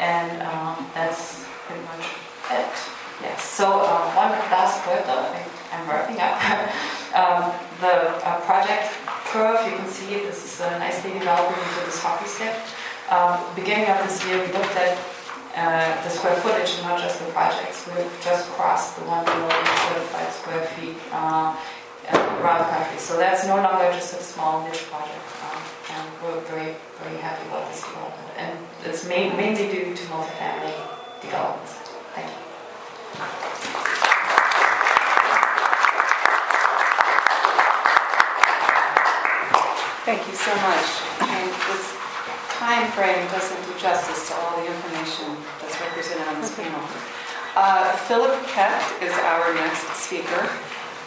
[0.00, 2.08] and uh, that's pretty much
[2.48, 2.72] it.
[3.20, 3.44] Yes.
[3.44, 5.44] So uh, one last word though, I,
[5.76, 6.40] I'm wrapping up.
[7.20, 7.52] um,
[7.84, 8.88] the uh, project
[9.32, 12.52] curve, you can see this is uh, nicely developing into this hockey stick.
[13.08, 14.92] Um, beginning of this year, we looked at
[15.56, 17.88] uh, the square footage not just the projects.
[17.88, 21.56] We've just crossed the 1 million certified square feet uh,
[22.12, 22.98] around the country.
[22.98, 25.24] So that's no longer just a small niche project.
[25.48, 25.60] Um,
[25.96, 28.28] and we're very, very happy about this development.
[28.36, 30.76] And it's main, mainly due to multifamily
[31.24, 31.72] developments.
[32.12, 34.11] Thank you.
[40.02, 40.88] Thank you so much.
[41.30, 41.94] And this
[42.58, 46.82] time frame doesn't do justice to all the information that's represented on this panel.
[47.54, 50.50] Uh, Philip Kecht is our next speaker.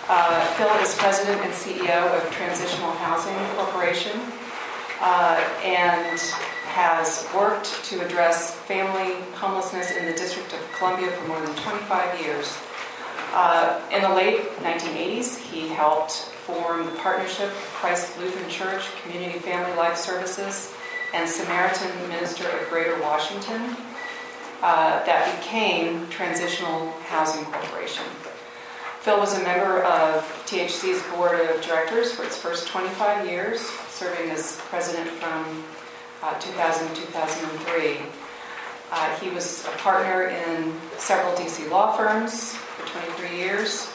[0.07, 4.17] Uh, Phil is president and CEO of Transitional Housing Corporation
[5.01, 6.17] uh, and
[6.71, 12.21] has worked to address family homelessness in the District of Columbia for more than 25
[12.21, 12.57] years.
[13.35, 16.13] Uh, in the late 1980s, he helped
[16.47, 20.73] form the partnership Christ Lutheran Church, Community Family Life Services,
[21.13, 23.75] and Samaritan Minister of Greater Washington
[24.61, 28.05] uh, that became Transitional Housing Corporation.
[29.01, 34.31] Phil was a member of THC's board of directors for its first 25 years, serving
[34.31, 35.61] as president from
[36.23, 37.97] uh, 2000 to 2003.
[38.91, 42.57] Uh, he was a partner in several DC law firms
[42.95, 43.91] 23 years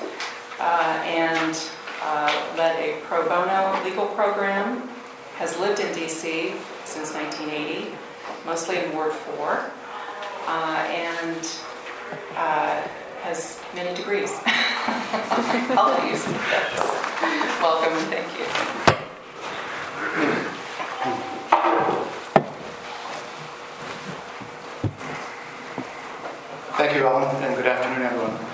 [0.59, 1.59] uh, and
[2.03, 4.89] uh, led a pro bono legal program,
[5.37, 7.93] has lived in DC since 1980,
[8.45, 9.71] mostly in Ward 4,
[10.47, 10.51] uh,
[10.91, 11.49] and
[12.37, 12.83] uh,
[13.23, 14.31] has many degrees.
[15.79, 16.05] All of.
[16.05, 16.27] Yes.
[17.63, 18.45] Welcome and thank you.
[26.77, 28.51] Thank you, Ellen, and good afternoon, everyone.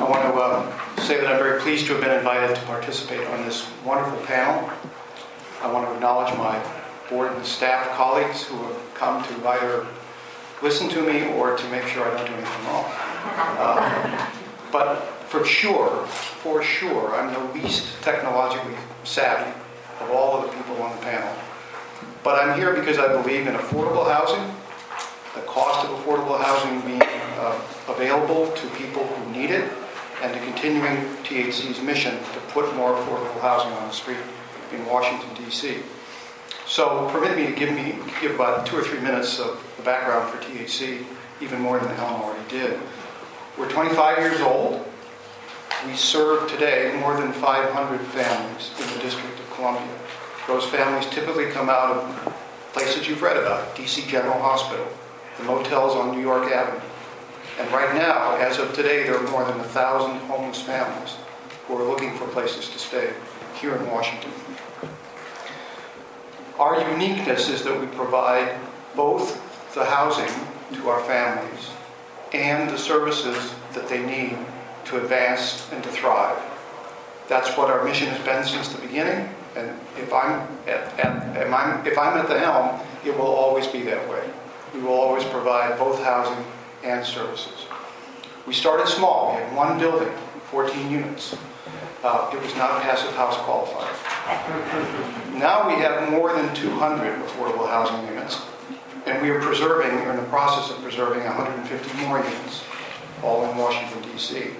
[0.00, 3.20] I want to uh, say that I'm very pleased to have been invited to participate
[3.28, 4.70] on this wonderful panel.
[5.60, 6.58] I want to acknowledge my
[7.10, 9.86] board and staff colleagues who have come to either
[10.62, 12.84] listen to me or to make sure I don't do anything wrong.
[13.58, 14.30] Uh,
[14.72, 19.52] but for sure, for sure, I'm the least technologically savvy
[20.00, 21.30] of all of the people on the panel.
[22.24, 24.50] But I'm here because I believe in affordable housing,
[25.34, 29.70] the cost of affordable housing being uh, available to people who need it,
[30.22, 34.18] and to continuing THC's mission to put more affordable housing on the street
[34.72, 35.78] in Washington, D.C.
[36.66, 40.30] So permit me to give me give about two or three minutes of the background
[40.30, 41.04] for THC,
[41.40, 42.78] even more than Helen already did.
[43.58, 44.86] We're 25 years old.
[45.86, 49.88] We serve today more than 500 families in the District of Columbia.
[50.46, 52.34] Those families typically come out of
[52.72, 54.06] places you've read about, D.C.
[54.06, 54.86] General Hospital,
[55.38, 56.89] the motels on New York Avenue.
[57.60, 61.16] And right now, as of today, there are more than a thousand homeless families
[61.66, 63.12] who are looking for places to stay
[63.60, 64.30] here in Washington.
[66.58, 68.58] Our uniqueness is that we provide
[68.96, 69.36] both
[69.74, 70.32] the housing
[70.72, 71.68] to our families
[72.32, 74.38] and the services that they need
[74.86, 76.40] to advance and to thrive.
[77.28, 79.28] That's what our mission has been since the beginning.
[79.54, 84.08] And if I'm at, at, if I'm at the helm, it will always be that
[84.08, 84.22] way.
[84.72, 86.42] We will always provide both housing
[86.84, 87.66] and services.
[88.46, 89.34] We started small.
[89.34, 90.08] We had one building,
[90.50, 91.36] 14 units.
[92.02, 93.94] Uh, It was not a passive house qualified.
[95.34, 98.40] Now we have more than 200 affordable housing units,
[99.06, 102.62] and we are preserving, we're in the process of preserving 150 more units,
[103.22, 104.50] all in Washington, D.C.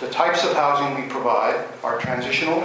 [0.00, 2.60] The types of housing we provide are transitional,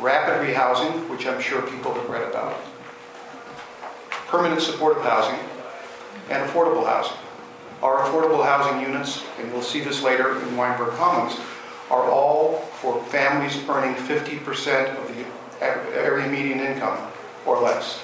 [0.00, 2.56] rapid rehousing, which I'm sure people have read about,
[4.28, 5.38] permanent supportive housing,
[6.30, 7.16] and affordable housing.
[7.82, 11.38] Our affordable housing units, and we'll see this later in Weinberg Commons,
[11.90, 15.24] are all for families earning 50% of the
[15.94, 17.10] area median income
[17.46, 18.00] or less.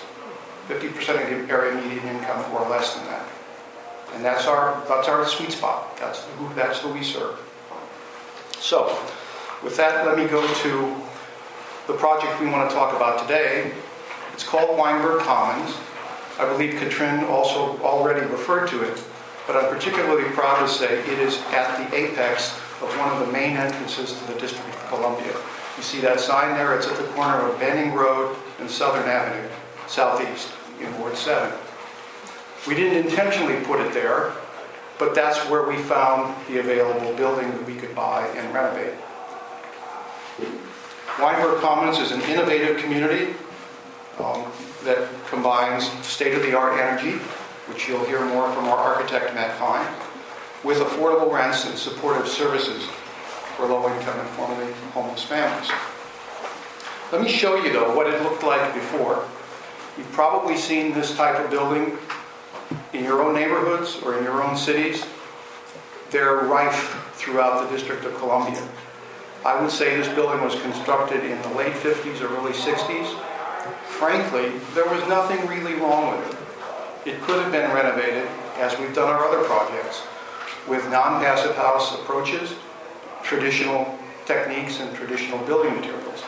[0.69, 3.27] 50% of the area median income or less than that.
[4.15, 5.97] And that's our, that's our sweet spot.
[5.99, 7.39] That's who, that's who we serve.
[8.59, 8.99] So,
[9.65, 10.97] with that, let me go to
[11.87, 13.73] the project we want to talk about today.
[14.33, 15.75] It's called Weinberg Commons.
[16.39, 19.03] I believe Katrin also already referred to it,
[19.47, 23.33] but I'm particularly proud to say it is at the apex of one of the
[23.33, 25.35] main entrances to the District of Columbia.
[25.77, 26.77] You see that sign there?
[26.77, 29.49] It's at the corner of Benning Road and Southern Avenue,
[29.87, 31.53] southeast, in Ward 7.
[32.67, 34.33] We didn't intentionally put it there,
[34.99, 38.95] but that's where we found the available building that we could buy and renovate.
[41.19, 43.35] Weinberg Commons is an innovative community
[44.19, 44.45] um,
[44.85, 47.19] that combines state-of-the-art energy,
[47.69, 49.87] which you'll hear more from our architect, Matt Fine,
[50.65, 52.85] with affordable rents and supportive services
[53.57, 55.71] for low-income and formerly homeless families.
[57.13, 59.27] Let me show you, though, what it looked like before.
[59.99, 61.99] You've probably seen this type of building
[62.93, 65.05] in your own neighborhoods or in your own cities.
[66.11, 68.67] They're rife throughout the District of Columbia.
[69.45, 73.19] I would say this building was constructed in the late 50s or early 60s.
[74.01, 76.33] Frankly, there was nothing really wrong with
[77.05, 77.11] it.
[77.11, 80.01] It could have been renovated, as we've done our other projects,
[80.67, 82.55] with non-passive house approaches,
[83.23, 86.25] traditional techniques, and traditional building materials.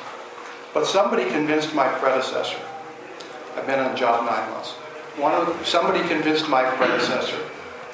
[0.75, 2.61] But somebody convinced my predecessor.
[3.57, 4.73] I've been on the job nine months.
[5.17, 7.41] One of, somebody convinced my predecessor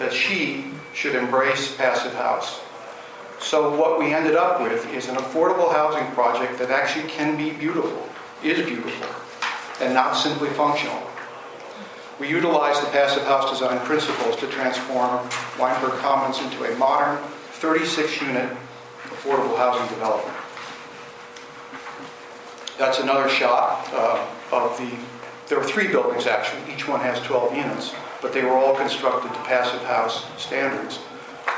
[0.01, 2.61] that she should embrace passive house.
[3.39, 7.51] So what we ended up with is an affordable housing project that actually can be
[7.51, 8.09] beautiful,
[8.43, 9.28] is beautiful,
[9.81, 11.01] and not simply functional.
[12.19, 17.23] We utilize the passive house design principles to transform Weinberg Commons into a modern
[17.61, 18.57] 36-unit
[19.05, 20.37] affordable housing development.
[22.77, 24.91] That's another shot uh, of the,
[25.49, 29.33] there are three buildings actually, each one has 12 units, but they were all constructed
[29.33, 30.99] to passive house standards.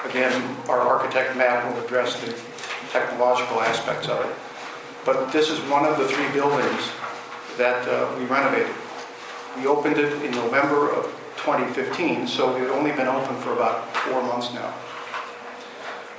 [0.04, 2.34] Again, our architect Matt will address the
[2.90, 4.34] technological aspects of it.
[5.04, 6.90] But this is one of the three buildings
[7.60, 8.74] that uh, we renovated.
[9.58, 11.04] We opened it in November of
[11.36, 14.72] 2015, so it had only been open for about four months now.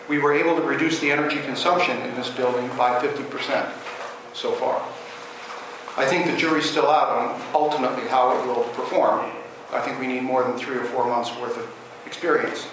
[0.07, 3.71] We were able to reduce the energy consumption in this building by 50%
[4.33, 4.81] so far.
[5.97, 9.25] I think the jury's still out on ultimately how it will perform.
[9.73, 11.67] I think we need more than three or four months worth of
[12.05, 12.67] experience,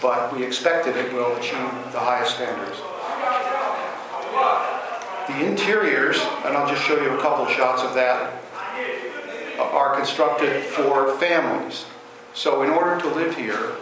[0.00, 2.78] but we expected it will achieve the highest standards.
[5.26, 8.42] The interiors, and I'll just show you a couple of shots of that,
[9.58, 11.86] are constructed for families.
[12.34, 13.72] So in order to live here,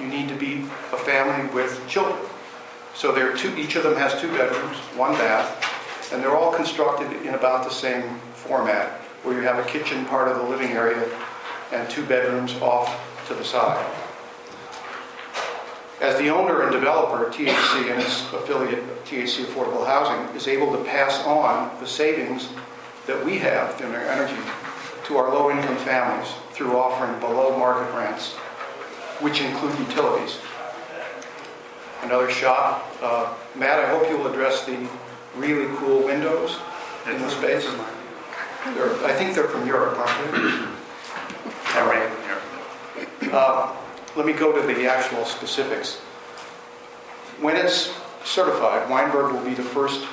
[0.00, 0.62] you need to be
[0.92, 2.18] a family with children.
[2.94, 6.52] So there are two, each of them has two bedrooms, one bath, and they're all
[6.52, 8.90] constructed in about the same format,
[9.24, 11.06] where you have a kitchen part of the living area
[11.72, 13.84] and two bedrooms off to the side.
[16.04, 20.84] As the owner and developer, THC and its affiliate, THC Affordable Housing, is able to
[20.84, 22.50] pass on the savings
[23.06, 24.36] that we have in our energy
[25.06, 28.32] to our low-income families through offering below-market rents,
[29.22, 30.36] which include utilities.
[32.02, 32.84] Another shot.
[33.00, 34.86] Uh, Matt, I hope you'll address the
[35.34, 36.58] really cool windows
[37.06, 37.64] in the space.
[38.74, 41.78] They're, I think they're from Europe, aren't they?
[41.80, 42.10] All right.
[43.32, 43.74] Uh,
[44.16, 45.96] let me go to the actual specifics.
[47.40, 47.92] When it's
[48.24, 50.06] certified, Weinberg will be the first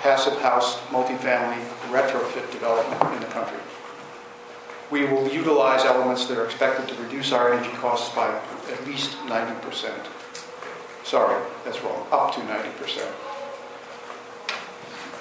[0.00, 3.58] passive house multifamily retrofit development in the country.
[4.90, 8.28] We will utilize elements that are expected to reduce our energy costs by
[8.70, 9.92] at least 90%.
[11.02, 13.04] Sorry, that's wrong, up to 90%.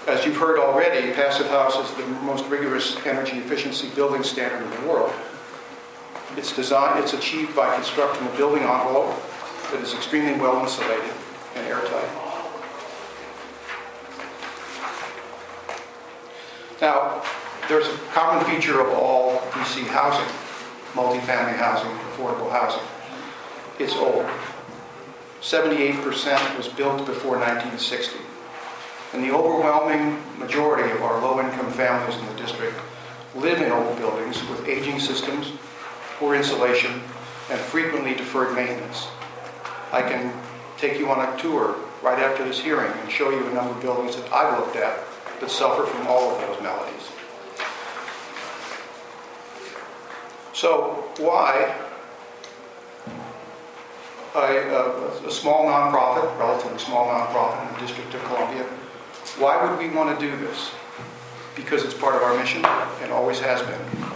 [0.08, 4.70] As you've heard already, Passive House is the most rigorous energy efficiency building standard in
[4.82, 5.12] the world.
[6.38, 9.16] It's designed, it's achieved by constructing a building envelope
[9.72, 11.12] that is extremely well insulated
[11.56, 12.10] and airtight.
[16.82, 17.24] Now,
[17.70, 20.28] there's a common feature of all DC housing,
[20.94, 22.84] multifamily housing, affordable housing.
[23.80, 24.26] It's old.
[25.42, 28.20] 78% was built before 1960.
[29.14, 32.76] And the overwhelming majority of our low-income families in the district
[33.36, 35.54] live in old buildings with aging systems,
[36.16, 37.02] poor insulation,
[37.50, 39.08] and frequently deferred maintenance.
[39.92, 40.34] I can
[40.78, 43.82] take you on a tour right after this hearing and show you a number of
[43.82, 45.00] buildings that I've looked at
[45.40, 47.10] that suffer from all of those maladies.
[50.54, 51.76] So why
[54.34, 58.64] a, a, uh, a small nonprofit, relatively small nonprofit in the District of Columbia,
[59.38, 60.72] why would we want to do this?
[61.56, 62.64] Because it's part of our mission
[63.02, 64.15] and always has been.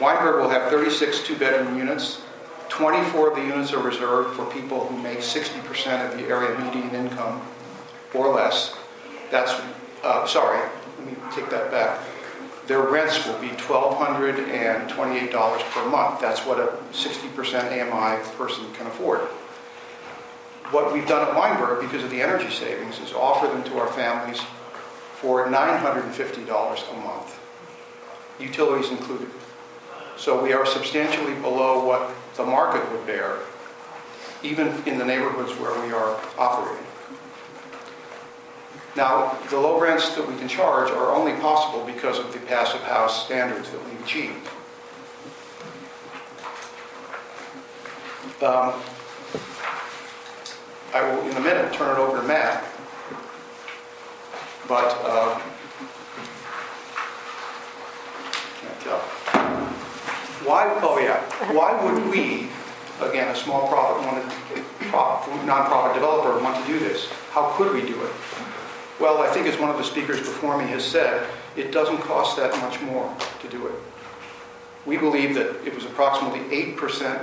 [0.00, 2.22] Weinberg will have 36 two-bedroom units.
[2.70, 6.94] 24 of the units are reserved for people who make 60% of the area median
[6.94, 7.42] income
[8.14, 8.74] or less.
[9.30, 9.52] That's,
[10.02, 10.58] uh, sorry,
[10.98, 12.00] let me take that back.
[12.66, 16.20] Their rents will be $1,228 per month.
[16.20, 19.22] That's what a 60% AMI person can afford.
[20.70, 23.88] What we've done at Weinberg, because of the energy savings, is offer them to our
[23.88, 24.40] families
[25.16, 27.40] for $950 a month,
[28.38, 29.28] utilities included.
[30.20, 33.38] So we are substantially below what the market would bear,
[34.42, 36.84] even in the neighborhoods where we are operating.
[38.96, 42.82] Now, the low rents that we can charge are only possible because of the passive
[42.82, 44.46] house standards that we've achieved.
[48.42, 48.74] Um,
[50.92, 52.62] I will, in a minute, turn it over to Matt.
[54.68, 55.40] But, uh,
[58.60, 59.20] can't tell.
[60.44, 61.20] Why, oh yeah,
[61.52, 62.48] why would we,
[63.06, 64.06] again, a small profit,
[64.80, 67.08] nonprofit developer, want to do this?
[67.30, 68.12] How could we do it?
[68.98, 71.26] Well, I think as one of the speakers before me has said,
[71.56, 73.74] it doesn't cost that much more to do it.
[74.86, 76.40] We believe that it was approximately
[76.74, 77.22] 8%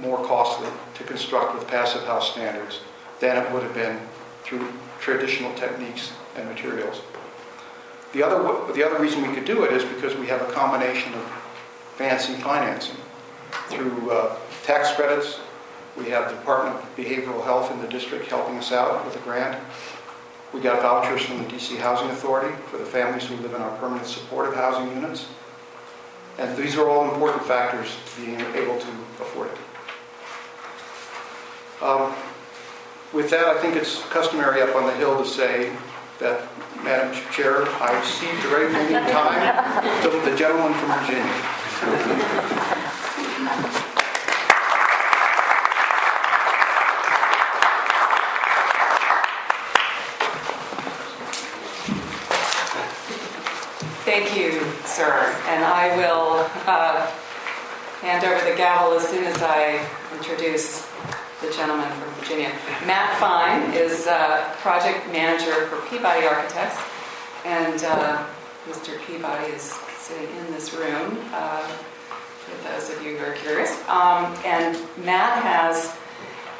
[0.00, 2.80] more costly to construct with passive house standards
[3.20, 3.98] than it would have been
[4.44, 4.66] through
[5.00, 7.00] traditional techniques and materials.
[8.12, 11.12] The other, the other reason we could do it is because we have a combination
[11.14, 11.41] of
[12.02, 12.96] fancy financing.
[13.68, 15.38] Through uh, tax credits,
[15.96, 19.20] we have the Department of Behavioral Health in the district helping us out with a
[19.20, 19.56] grant.
[20.52, 23.76] We got vouchers from the DC Housing Authority for the families who live in our
[23.78, 25.28] permanent supportive housing units.
[26.38, 28.88] And these are all important factors to being able to
[29.20, 29.58] afford it.
[31.84, 32.12] Um,
[33.12, 35.72] with that, I think it's customary up on the Hill to say
[36.18, 36.48] that,
[36.82, 41.61] Madam Chair, I cede the remaining time to the gentleman from Virginia.
[54.04, 55.34] Thank you, sir.
[55.48, 57.10] And I will uh,
[58.00, 59.84] hand over the gavel as soon as I
[60.16, 60.86] introduce
[61.40, 62.52] the gentleman from Virginia.
[62.86, 66.80] Matt Fine is uh, project manager for Peabody Architects,
[67.44, 68.24] and uh,
[68.68, 69.00] Mr.
[69.04, 69.72] Peabody is
[70.12, 71.18] sitting in this room.
[71.32, 75.96] Uh, for those of you who are curious, um, and Matt has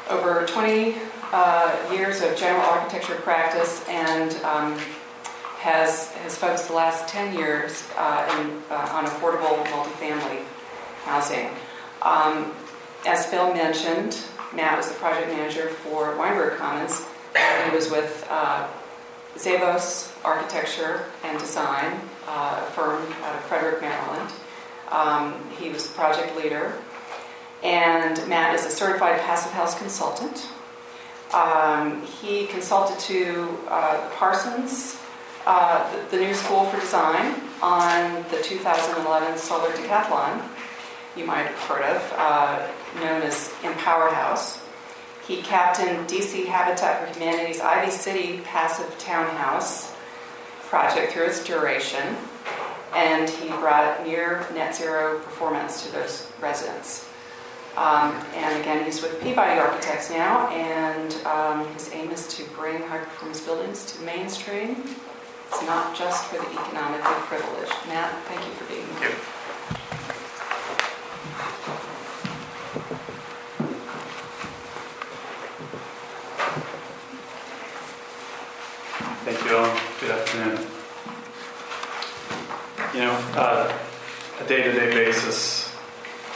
[0.09, 0.95] over 20
[1.31, 4.77] uh, years of general architecture practice and um,
[5.59, 10.43] has, has focused the last 10 years uh, in, uh, on affordable multifamily
[11.03, 11.49] housing.
[12.01, 12.53] Um,
[13.05, 14.17] as Phil mentioned,
[14.53, 17.05] Matt was the project manager for Weinberg Commons.
[17.69, 18.67] He was with uh,
[19.35, 24.31] Zavos Architecture and Design, uh, firm out of Frederick, Maryland.
[24.91, 26.73] Um, he was the project leader.
[27.63, 30.49] And Matt is a certified passive house consultant.
[31.33, 34.99] Um, he consulted to uh, Parsons
[35.45, 40.41] uh, the, the, new School for Design on the 2011 Solar Decathlon,
[41.17, 44.63] you might have heard of, uh, known as Empower House.
[45.27, 49.92] He captained DC Habitat for Humanity's Ivy City Passive Townhouse
[50.69, 52.15] project through its duration,
[52.95, 57.07] and he brought near net zero performance to those residents.
[57.75, 62.81] Um, and again, he's with Peabody Architects now, and um, his aim is to bring
[62.83, 64.95] high performance buildings to the mainstream
[65.53, 67.71] it's not just for the economically privileged.
[67.87, 69.15] Matt, thank you for being here.
[79.33, 79.79] Thank you all.
[79.99, 80.67] Good afternoon.
[82.93, 83.79] You know, uh,
[84.39, 85.73] a day-to-day basis,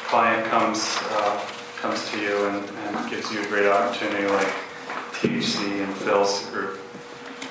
[0.08, 1.40] client comes uh,
[1.76, 4.48] comes to you and, and gives you a great opportunity like
[5.14, 6.80] THC and Phil's group,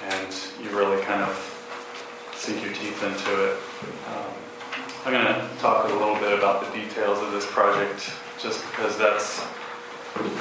[0.09, 1.31] and you really kind of
[2.35, 3.57] sink your teeth into it.
[4.09, 4.33] Um,
[5.05, 8.11] I'm going to talk a little bit about the details of this project,
[8.43, 9.47] just because that's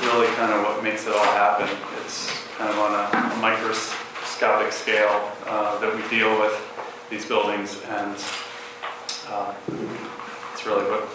[0.01, 1.69] really kind of what makes it all happen.
[2.03, 2.27] It's
[2.57, 3.35] kind of on a
[4.35, 6.51] microscopic scale uh, that we deal with
[7.09, 8.15] these buildings, and
[9.29, 9.53] uh,
[10.51, 11.07] it's really what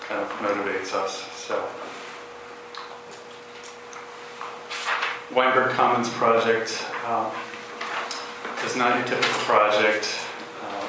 [0.00, 1.30] kind of motivates us.
[1.32, 1.64] So,
[5.32, 7.30] Weinberg Commons project um,
[8.64, 10.18] is not your typical project.
[10.64, 10.88] Uh,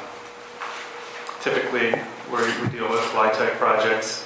[1.42, 1.92] typically,
[2.32, 4.26] where we deal with LIHTC projects,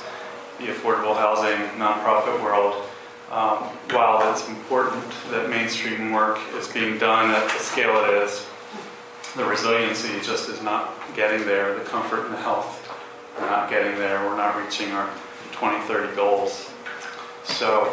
[0.60, 2.88] the affordable housing nonprofit world.
[3.36, 3.58] Um,
[3.92, 8.48] while it's important that mainstream work is being done at the scale it is,
[9.36, 11.78] the resiliency just is not getting there.
[11.78, 12.90] The comfort and the health
[13.38, 14.22] are not getting there.
[14.22, 15.10] We're not reaching our
[15.52, 16.72] 2030 goals.
[17.44, 17.88] So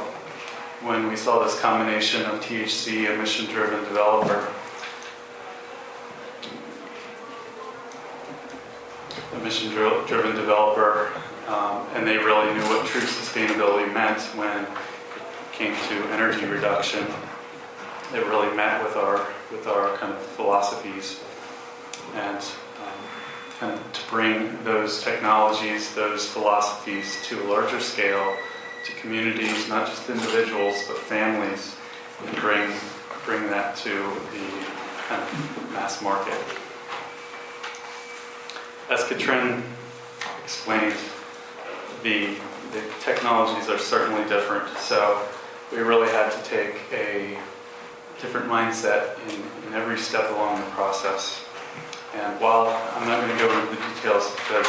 [0.83, 4.49] when we saw this combination of THC, a mission-driven developer,
[9.33, 11.11] a mission-driven developer,
[11.49, 14.65] um, and they really knew what true sustainability meant when
[15.63, 17.07] came to energy reduction.
[18.13, 21.21] It really met with our with our kind of philosophies,
[22.15, 22.39] and
[22.83, 23.01] um,
[23.61, 28.37] kind of to bring those technologies, those philosophies to a larger scale,
[28.87, 31.77] to communities, not just individuals but families,
[32.27, 32.73] and bring
[33.25, 33.95] bring that to
[34.33, 34.47] the
[35.07, 36.43] kind of mass market.
[38.91, 39.63] As Katrin
[40.43, 40.97] explained,
[42.03, 42.35] the,
[42.73, 44.69] the technologies are certainly different.
[44.79, 45.25] So
[45.73, 47.39] we really had to take a
[48.21, 51.45] different mindset in, in every step along the process.
[52.15, 54.67] And while I'm not going to go into the details because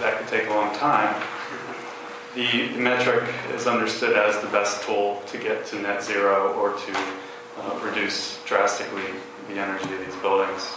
[0.00, 1.20] that could take a long time,
[2.36, 6.72] the, the metric is understood as the best tool to get to net zero or
[6.72, 6.98] to
[7.58, 9.04] uh, reduce drastically
[9.48, 10.72] the energy of these buildings.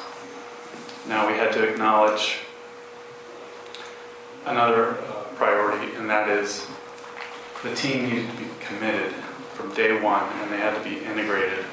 [1.07, 2.39] Now we had to acknowledge
[4.45, 6.67] another uh, priority, and that is
[7.63, 9.13] the team needed to be committed
[9.53, 11.65] from day one, and they had to be integrated.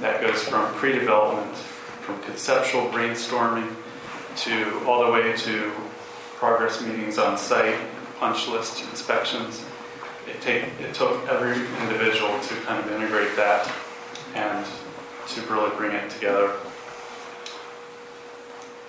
[0.00, 3.74] That goes from pre-development, from conceptual brainstorming,
[4.36, 5.72] to all the way to
[6.34, 7.78] progress meetings on site,
[8.18, 9.64] punch list inspections.
[10.26, 13.70] It, take, it took every individual to kind of integrate that
[14.34, 14.66] and
[15.28, 16.52] to really bring it together.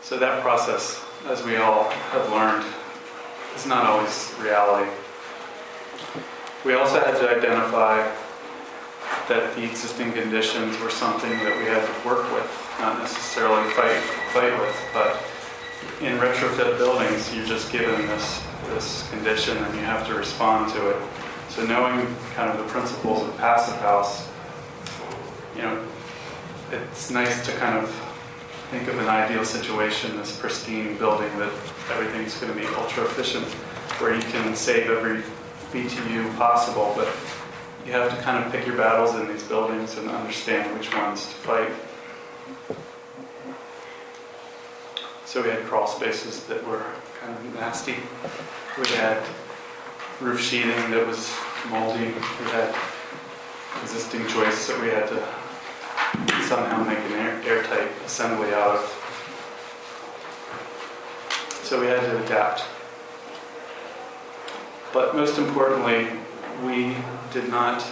[0.02, 2.66] So that process, as we all have learned,
[3.56, 4.90] is not always reality.
[6.68, 8.04] We also had to identify
[9.30, 14.02] that the existing conditions were something that we had to work with, not necessarily fight
[14.34, 15.16] fight with, but
[16.02, 20.90] in retrofit buildings, you're just given this this condition and you have to respond to
[20.90, 20.98] it.
[21.48, 22.06] So knowing
[22.36, 24.28] kind of the principles of passive house,
[25.56, 25.88] you know,
[26.74, 27.90] it's nice to kind of
[28.72, 31.54] think of an ideal situation, this pristine building that
[31.94, 33.46] everything's going to be ultra efficient,
[34.02, 35.24] where you can save every
[35.72, 37.08] BTU possible, but
[37.86, 41.26] you have to kind of pick your battles in these buildings and understand which ones
[41.26, 41.72] to fight.
[45.26, 46.86] So we had crawl spaces that were
[47.20, 47.96] kind of nasty.
[48.78, 49.22] We had
[50.22, 51.34] roof sheathing that was
[51.70, 52.06] moldy.
[52.06, 52.74] We had
[53.82, 55.22] existing joists that we had to
[56.48, 59.04] somehow make an air, airtight assembly out of.
[61.64, 62.64] So we had to adapt.
[64.98, 66.08] But most importantly,
[66.66, 66.96] we
[67.32, 67.86] did not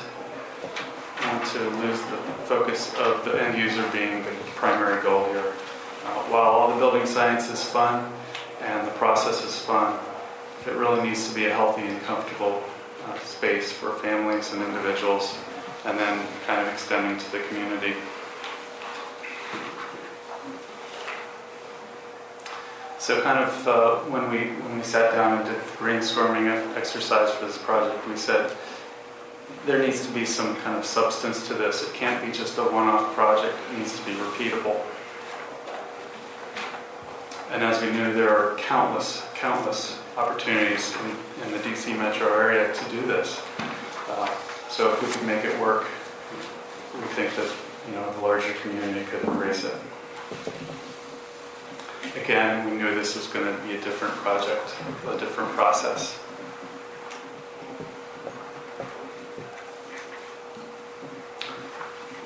[1.22, 2.18] want to lose the
[2.50, 5.54] focus of the end user being the primary goal here.
[6.04, 8.12] Uh, while all the building science is fun
[8.60, 10.00] and the process is fun,
[10.66, 12.64] it really needs to be a healthy and comfortable
[13.08, 15.38] uh, space for families and individuals,
[15.86, 17.94] and then kind of extending to the community.
[22.98, 27.32] So kind of uh, when we when we sat down and did the brainstorming exercise
[27.32, 28.56] for this project, we said
[29.66, 31.84] there needs to be some kind of substance to this.
[31.84, 33.56] It can't be just a one-off project.
[33.72, 34.80] It needs to be repeatable.
[37.52, 42.74] And as we knew, there are countless, countless opportunities in, in the DC metro area
[42.74, 43.42] to do this.
[44.10, 44.30] Uh,
[44.70, 45.86] so if we could make it work,
[46.96, 47.52] we think that
[47.88, 49.76] you know the larger community could embrace it.
[52.16, 54.76] Again, we knew this was going to be a different project,
[55.08, 56.18] a different process.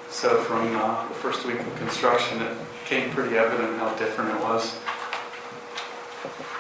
[0.10, 4.42] So from uh, the first week of construction, it became pretty evident how different it
[4.42, 4.76] was.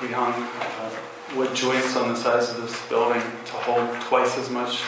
[0.01, 0.91] We hung uh,
[1.35, 4.81] wood joists on the sides of this building to hold twice as much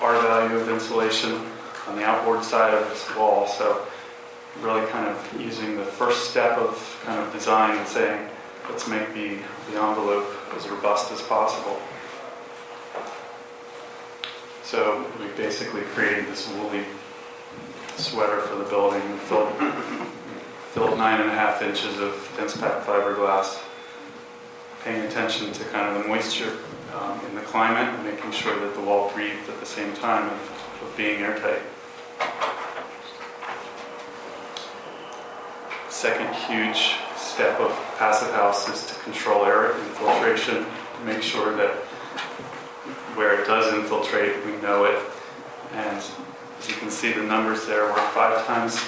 [0.00, 1.40] R value of insulation
[1.86, 3.46] on the outboard side of this wall.
[3.46, 3.86] So
[4.62, 8.28] really kind of using the first step of kind of design and saying,
[8.68, 9.38] let's make the,
[9.70, 11.80] the envelope as robust as possible.
[14.62, 16.84] So we basically created this woolly
[17.96, 19.00] sweater for the building.
[19.20, 19.52] Filled,
[20.72, 23.62] filled nine and a half inches of dense packed fiberglass,
[24.84, 26.58] paying attention to kind of the moisture
[26.94, 30.26] um, in the climate and making sure that the wall breathed at the same time
[30.26, 31.62] of, of being airtight.
[35.90, 40.66] Second huge step of Passive House is to control air infiltration,
[41.04, 41.74] make sure that
[43.16, 44.98] where it does infiltrate, we know it.
[45.72, 48.78] And as you can see, the numbers there were five times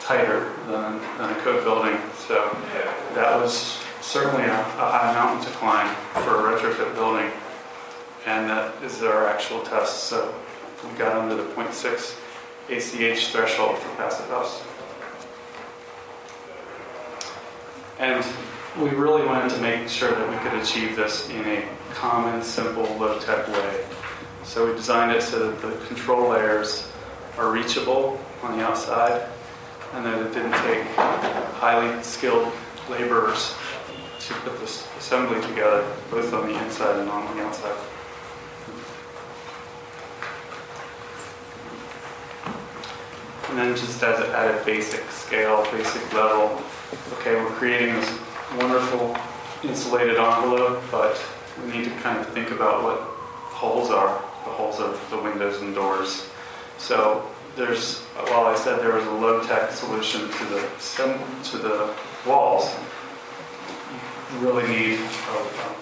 [0.00, 1.96] tighter than, than a code building.
[2.26, 2.56] So
[3.14, 5.94] that was certainly a, a high mountain to climb
[6.24, 7.30] for a retrofit building.
[8.26, 10.04] And that is our actual test.
[10.04, 10.34] So
[10.84, 12.18] we got under the 0.6
[12.68, 14.62] ACH threshold for Passive House.
[18.00, 18.24] And
[18.80, 22.84] we really wanted to make sure that we could achieve this in a common, simple,
[22.96, 23.84] low-tech way.
[24.42, 26.90] So we designed it so that the control layers
[27.36, 29.28] are reachable on the outside
[29.92, 30.86] and that it didn't take
[31.56, 32.50] highly skilled
[32.88, 33.54] laborers
[34.20, 37.76] to put this assembly together, both on the inside and on the outside.
[43.50, 46.62] And then just as at a basic scale, basic level,
[47.12, 48.18] okay, we're creating this
[48.56, 49.16] wonderful
[49.62, 51.20] insulated envelope, but
[51.62, 55.60] we need to kind of think about what holes are, the holes of the windows
[55.60, 56.26] and doors.
[56.78, 60.68] So there's, while I said there was a low-tech solution to the
[61.50, 61.94] to the
[62.26, 62.74] walls,
[64.32, 65.76] you really need a, a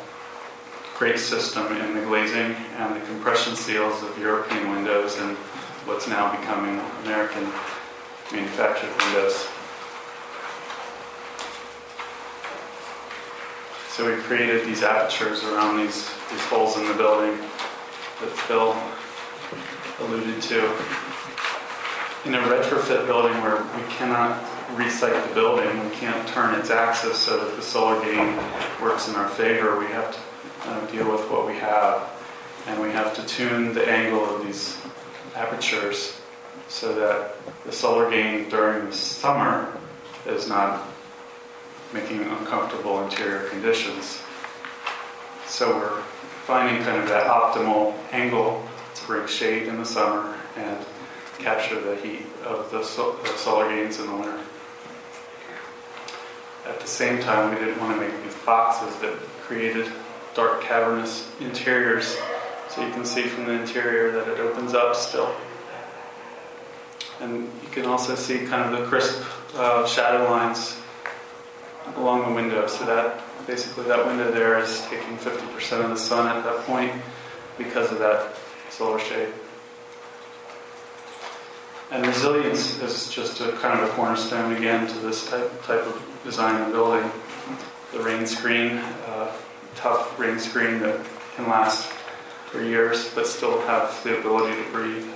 [0.97, 5.37] great system in the glazing and the compression seals of European windows and
[5.87, 7.45] what's now becoming American
[8.33, 9.47] manufactured windows.
[13.99, 17.37] So we created these apertures around these, these holes in the building
[18.21, 18.77] that Phil
[19.99, 20.67] alluded to.
[22.25, 24.41] In a retrofit building where we cannot
[24.79, 28.37] resite the building, we can't turn its axis so that the solar gain
[28.81, 32.09] works in our favor, we have to uh, deal with what we have.
[32.69, 34.81] And we have to tune the angle of these
[35.35, 36.21] apertures
[36.69, 37.35] so that
[37.67, 39.77] the solar gain during the summer
[40.25, 40.87] is not
[41.93, 44.21] making uncomfortable interior conditions.
[45.47, 46.03] So we're
[46.45, 50.79] finding kind of that optimal angle to bring shade in the summer and
[51.39, 54.41] capture the heat of the, so- the solar gains in the winter.
[56.67, 59.91] At the same time, we didn't want to make these boxes that created
[60.35, 62.19] dark cavernous interiors
[62.69, 65.35] so you can see from the interior that it opens up still.
[67.21, 69.25] And you can also see kind of the crisp
[69.55, 70.77] uh, shadow lines
[71.97, 72.67] along the window.
[72.67, 76.93] So that basically that window there is taking 50% of the sun at that point
[77.57, 78.35] because of that
[78.71, 79.33] solar shade.
[81.91, 86.21] And resilience is just a kind of a cornerstone again to this type, type of
[86.23, 87.11] design and building.
[87.93, 88.77] The rain screen,
[89.07, 89.33] uh,
[89.75, 91.01] tough rain screen that
[91.35, 91.91] can last
[92.51, 95.09] for years but still have the ability to breathe.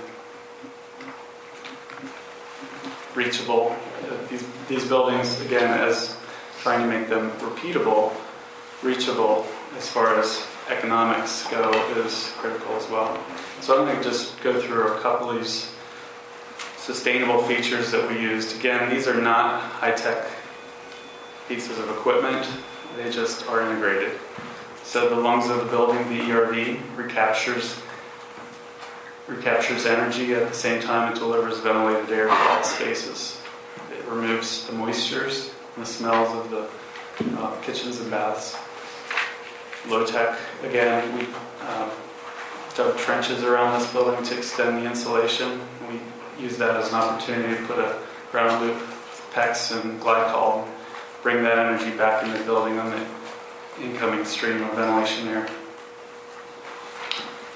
[3.13, 3.75] Reachable.
[4.03, 6.17] Uh, these, these buildings, again, as
[6.63, 8.15] trying to make them repeatable,
[8.81, 9.45] reachable
[9.75, 13.21] as far as economics go is critical as well.
[13.59, 15.69] So I'm going to just go through a couple of these
[16.77, 18.55] sustainable features that we used.
[18.55, 20.25] Again, these are not high-tech
[21.49, 22.47] pieces of equipment.
[22.95, 24.17] They just are integrated.
[24.83, 27.75] So the lungs of the building, the ERV, recaptures
[29.25, 33.41] recaptures energy at the same time it delivers ventilated air to all spaces.
[33.89, 36.67] It removes the moistures and the smells of the
[37.39, 38.55] uh, kitchens and baths.
[39.87, 41.27] Low tech, again, we
[41.61, 41.89] uh,
[42.75, 45.59] dug trenches around this building to extend the insulation.
[45.89, 45.99] We
[46.41, 47.99] use that as an opportunity to put a
[48.31, 48.81] ground loop,
[49.33, 50.71] PEX and glycol, and
[51.21, 53.05] bring that energy back into the building on the
[53.83, 55.47] incoming stream of ventilation air.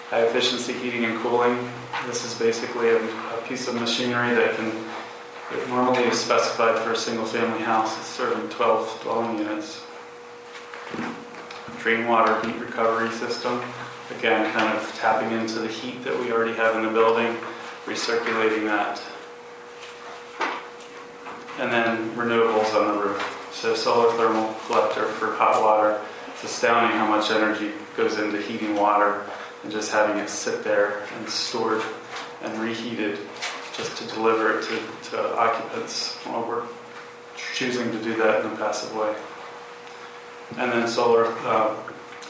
[0.10, 1.70] High efficiency heating and cooling.
[2.06, 4.72] This is basically a, a piece of machinery that can
[5.52, 7.98] it normally is specified for a single family house.
[7.98, 9.82] It's serving 12 dwelling units.
[11.80, 13.62] Drain water heat recovery system.
[14.18, 17.38] Again, kind of tapping into the heat that we already have in the building,
[17.86, 19.02] recirculating that.
[21.60, 23.50] And then renewables on the roof.
[23.54, 26.02] So solar thermal collector for hot water.
[26.28, 29.26] It's astounding how much energy goes into heating water
[29.64, 31.82] and just having it sit there and stored
[32.44, 33.18] and reheated
[33.78, 36.16] just to deliver it to, to occupants.
[36.26, 36.64] while we're
[37.54, 39.16] choosing to do that in a passive way.
[40.58, 41.76] And then solar uh,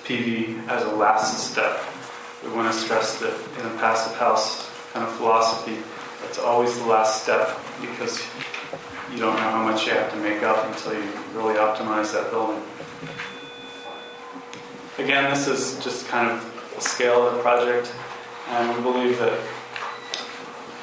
[0.03, 1.79] PV as a last step.
[2.43, 5.77] We want to stress that in a passive house kind of philosophy,
[6.25, 8.25] it's always the last step because
[9.11, 12.29] you don't know how much you have to make up until you really optimize that
[12.31, 12.61] building.
[14.97, 17.93] Again, this is just kind of the scale of the project,
[18.49, 19.39] and we believe that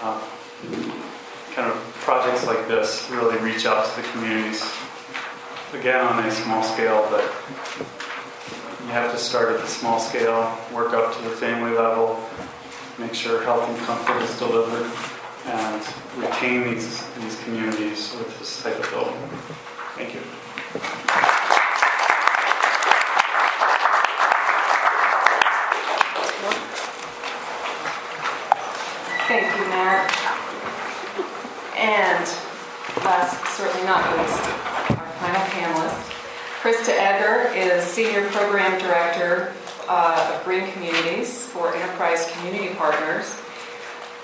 [0.03, 0.21] uh,
[1.55, 4.63] kind of projects like this really reach out to the communities.
[5.73, 7.25] Again, on a small scale, but
[8.83, 12.21] you have to start at the small scale, work up to the family level,
[12.99, 14.91] make sure health and comfort is delivered,
[15.47, 15.83] and
[16.17, 19.15] retain these, these communities with this type of building.
[19.97, 20.21] Thank you.
[29.27, 30.11] Thank you, Matt.
[31.77, 32.29] And
[33.05, 34.41] last, certainly not least,
[34.91, 36.11] our final panelist,
[36.63, 39.53] Krista Egger is Senior Program Director
[39.87, 43.39] uh, of Green Communities for Enterprise Community Partners.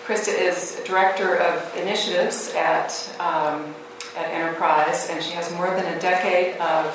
[0.06, 2.88] Krista is Director of Initiatives at,
[3.20, 3.74] um,
[4.16, 6.86] at Enterprise, and she has more than a decade of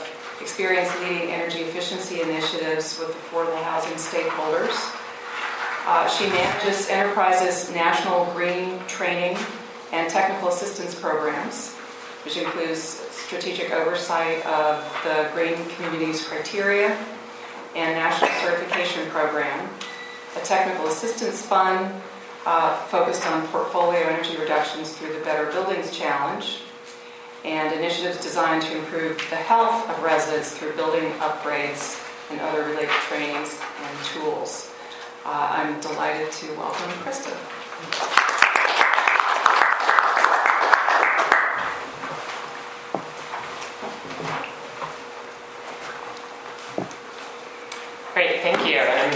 [0.41, 4.75] experience leading energy efficiency initiatives with affordable housing stakeholders.
[5.86, 9.38] Uh, she manages Enterprise's national green training
[9.91, 11.73] and technical assistance programs,
[12.23, 16.97] which includes strategic oversight of the Green Communities criteria
[17.75, 19.69] and national certification program,
[20.38, 21.93] a technical assistance fund
[22.45, 26.61] uh, focused on portfolio energy reductions through the Better Buildings Challenge,
[27.43, 32.89] and initiatives designed to improve the health of residents through building upgrades and other related
[33.07, 34.71] trainings and tools.
[35.25, 37.33] Uh, I'm delighted to welcome Krista.
[48.13, 48.77] Great, thank you.
[48.77, 49.13] And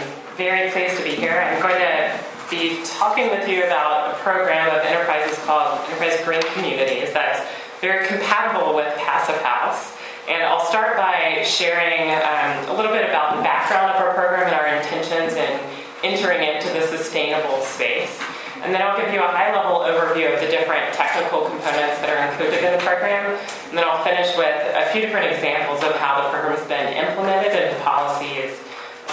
[0.49, 1.37] Very pleased to be here.
[1.37, 2.09] I'm going to
[2.49, 7.45] be talking with you about a program of enterprises called Enterprise Green Communities that's
[7.85, 9.93] very compatible with Passive House.
[10.25, 14.49] And I'll start by sharing um, a little bit about the background of our program
[14.49, 15.53] and our intentions in
[16.01, 18.17] entering into the sustainable space.
[18.65, 22.09] And then I'll give you a high level overview of the different technical components that
[22.09, 23.37] are included in the program.
[23.69, 26.89] And then I'll finish with a few different examples of how the program has been
[26.97, 28.57] implemented into policies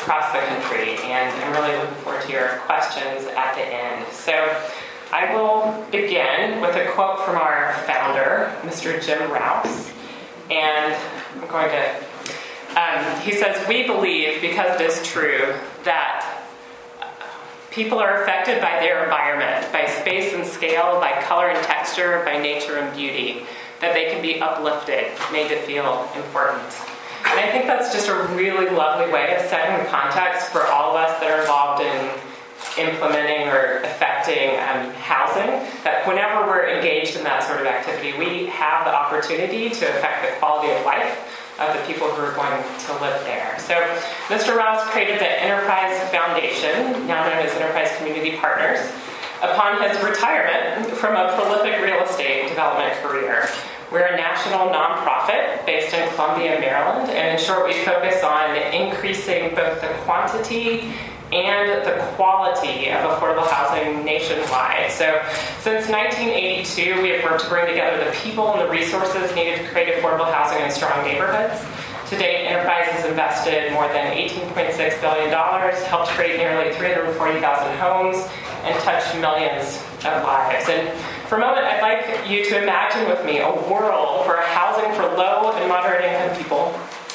[0.06, 0.94] across the country.
[1.02, 4.06] And I'm really looking forward to your questions at the end.
[4.12, 4.32] So
[5.12, 9.04] I will begin with a quote from our founder, Mr.
[9.04, 9.90] Jim Rouse.
[10.48, 10.94] And
[11.34, 16.32] I'm going to, um, he says, We believe, because it is true, that
[17.72, 22.38] People are affected by their environment, by space and scale, by color and texture, by
[22.38, 23.44] nature and beauty,
[23.82, 26.72] that they can be uplifted, made to feel important.
[27.26, 30.96] And I think that's just a really lovely way of setting the context for all
[30.96, 32.10] of us that are involved in
[32.78, 35.48] implementing or affecting um, housing,
[35.84, 40.22] that whenever we're engaged in that sort of activity, we have the opportunity to affect
[40.22, 41.16] the quality of life
[41.58, 43.56] of the people who are going to live there.
[43.58, 43.74] So
[44.28, 44.54] Mr.
[44.54, 48.80] Rouse created the Enterprise Foundation, now known as Enterprise Community Partners,
[49.42, 53.48] upon his retirement from a prolific real estate development career.
[53.92, 59.54] We're a national nonprofit based in Columbia, Maryland, and in short, we focus on increasing
[59.54, 60.92] both the quantity
[61.32, 64.90] and the quality of affordable housing nationwide.
[64.90, 65.22] So,
[65.60, 69.68] since 1982, we have worked to bring together the people and the resources needed to
[69.68, 71.64] create affordable housing in strong neighborhoods.
[72.10, 78.16] To date, Enterprise has invested more than $18.6 billion, helped create nearly 340,000 homes,
[78.62, 80.68] and touched millions of lives.
[80.68, 80.86] And
[81.28, 85.02] for a moment, I'd like you to imagine with me a world where housing for
[85.02, 86.74] low and moderate income people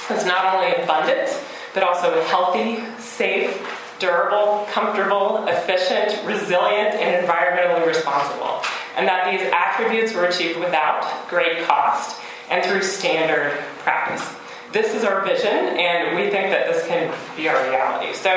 [0.09, 1.29] is not only abundant,
[1.73, 3.65] but also healthy, safe,
[3.99, 8.61] durable, comfortable, efficient, resilient, and environmentally responsible.
[8.97, 14.40] And that these attributes were achieved without great cost and through standard practice.
[14.71, 18.13] This is our vision, and we think that this can be our reality.
[18.13, 18.31] So,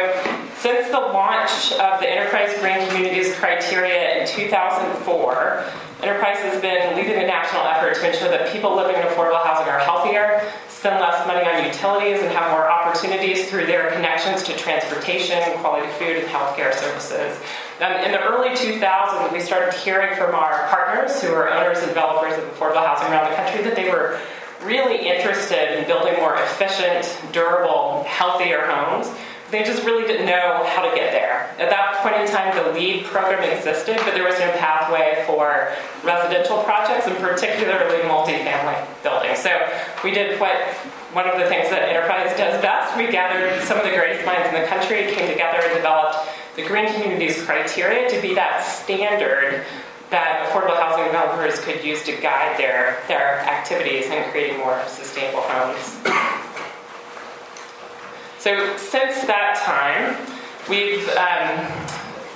[0.59, 5.65] since the launch of the Enterprise Green Communities criteria in 2004,
[6.03, 9.71] Enterprise has been leading a national effort to ensure that people living in affordable housing
[9.71, 14.57] are healthier, spend less money on utilities, and have more opportunities through their connections to
[14.57, 17.39] transportation, quality food, and healthcare services.
[17.81, 21.89] Um, in the early 2000s, we started hearing from our partners, who are owners and
[21.89, 24.19] developers of affordable housing around the country, that they were
[24.65, 29.09] really interested in building more efficient, durable, healthier homes
[29.55, 31.47] they just really didn't know how to get there.
[31.63, 35.71] At that point in time, the LEED program existed, but there was no pathway for
[36.03, 39.39] residential projects, and particularly multifamily buildings.
[39.39, 39.53] So
[40.03, 40.57] we did what
[41.15, 42.97] one of the things that Enterprise does best.
[42.97, 46.67] We gathered some of the greatest minds in the country, came together and developed the
[46.67, 49.65] green communities criteria to be that standard
[50.15, 55.43] that affordable housing developers could use to guide their, their activities in creating more sustainable
[55.43, 55.83] homes.
[58.39, 60.15] So since that time,
[60.71, 61.67] we've um,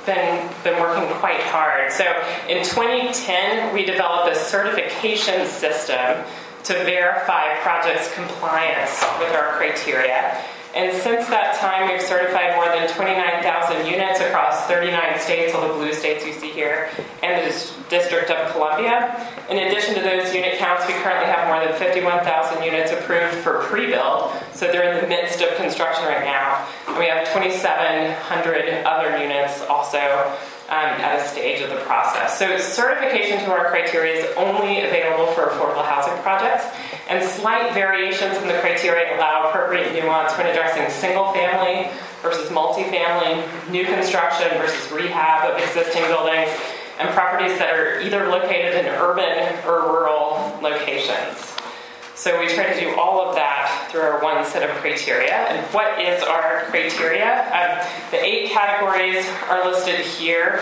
[0.04, 1.92] been, been working quite hard.
[1.92, 2.04] So
[2.48, 6.24] in 2010, we developed a certification system
[6.64, 10.42] to verify projects' compliance with our criteria.
[10.74, 15.74] And since that time, we've certified more than 29,000 units across 39 states, all the
[15.74, 16.90] blue states you see here,
[17.22, 17.52] and the
[17.88, 19.26] District of Columbia.
[19.48, 23.60] In addition to those unit counts, we currently have more than 51,000 units approved for
[23.64, 26.68] pre-build, so they're in the midst of construction right now.
[26.86, 30.36] And we have 2,700 other units also
[30.68, 32.38] um, at a stage of the process.
[32.38, 36.66] So certification to our criteria is only available for affordable housing projects,
[37.08, 41.90] and slight variations in the criteria allow appropriate nuance when addressing single family
[42.20, 46.50] versus multifamily, new construction versus rehab of existing buildings,
[46.98, 51.57] and properties that are either located in urban or rural locations.
[52.18, 55.34] So we try to do all of that through our one set of criteria.
[55.34, 57.46] And what is our criteria?
[57.46, 60.60] Um, the eight categories are listed here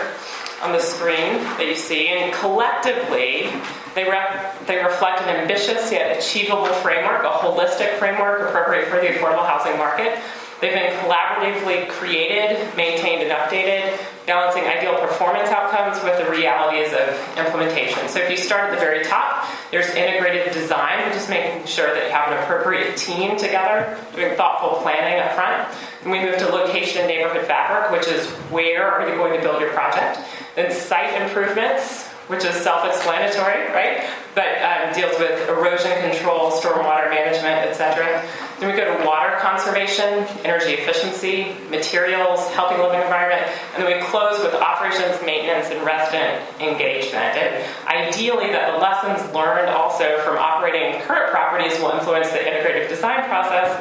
[0.61, 3.49] on the screen that you see, and collectively,
[3.95, 9.07] they, rep- they reflect an ambitious yet achievable framework, a holistic framework appropriate for the
[9.07, 10.19] affordable housing market
[10.59, 17.37] They've been collaboratively created, maintained, and updated, balancing ideal performance outcomes with the realities of
[17.37, 18.09] implementation.
[18.09, 21.93] So if you start at the very top, there's integrated design, which is making sure
[21.93, 25.67] that you have an appropriate team together, doing thoughtful planning up front.
[26.01, 29.41] And we move to location and neighborhood fabric, which is where are you going to
[29.41, 30.19] build your project.
[30.55, 34.09] Then site improvements, which is self-explanatory, right?
[34.35, 38.21] But um, deals with erosion control, stormwater management, etc.
[38.59, 44.05] Then we go to water conservation, energy efficiency, materials, healthy living environment, and then we
[44.07, 47.39] close with operations, maintenance, and resident engagement.
[47.39, 52.89] And ideally, that the lessons learned also from operating current properties will influence the integrative
[52.89, 53.71] design process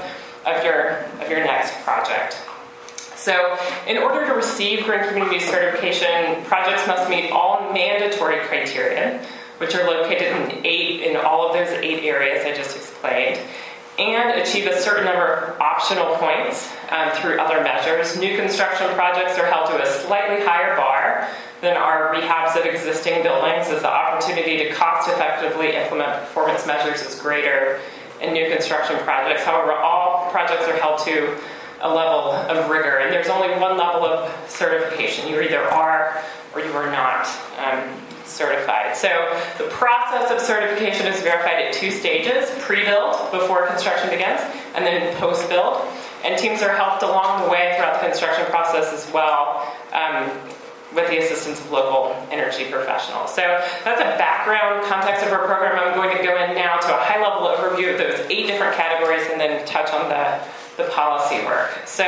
[0.46, 2.36] of your of your next project.
[3.26, 3.58] So,
[3.88, 9.20] in order to receive Green Community certification, projects must meet all mandatory criteria,
[9.58, 13.40] which are located in eight in all of those eight areas I just explained
[13.98, 18.16] and achieve a certain number of optional points um, through other measures.
[18.16, 21.28] New construction projects are held to a slightly higher bar
[21.62, 27.02] than our rehabs of existing buildings, as the opportunity to cost effectively implement performance measures
[27.02, 27.80] is greater
[28.22, 29.42] in new construction projects.
[29.42, 31.36] However, all projects are held to
[31.80, 35.28] a level of rigor, and there's only one level of certification.
[35.28, 36.22] You either are
[36.54, 37.26] or you are not.
[37.58, 38.96] Um, certified.
[38.96, 39.08] So
[39.56, 44.40] the process of certification is verified at two stages pre build, before construction begins,
[44.74, 45.82] and then post build.
[46.24, 49.72] And teams are helped along the way throughout the construction process as well.
[49.92, 50.30] Um,
[50.94, 53.34] with the assistance of local energy professionals.
[53.34, 53.42] So
[53.84, 55.78] that's a background context of our program.
[55.78, 58.74] I'm going to go in now to a high level overview of those eight different
[58.76, 60.40] categories and then touch on the,
[60.76, 61.70] the policy work.
[61.86, 62.04] So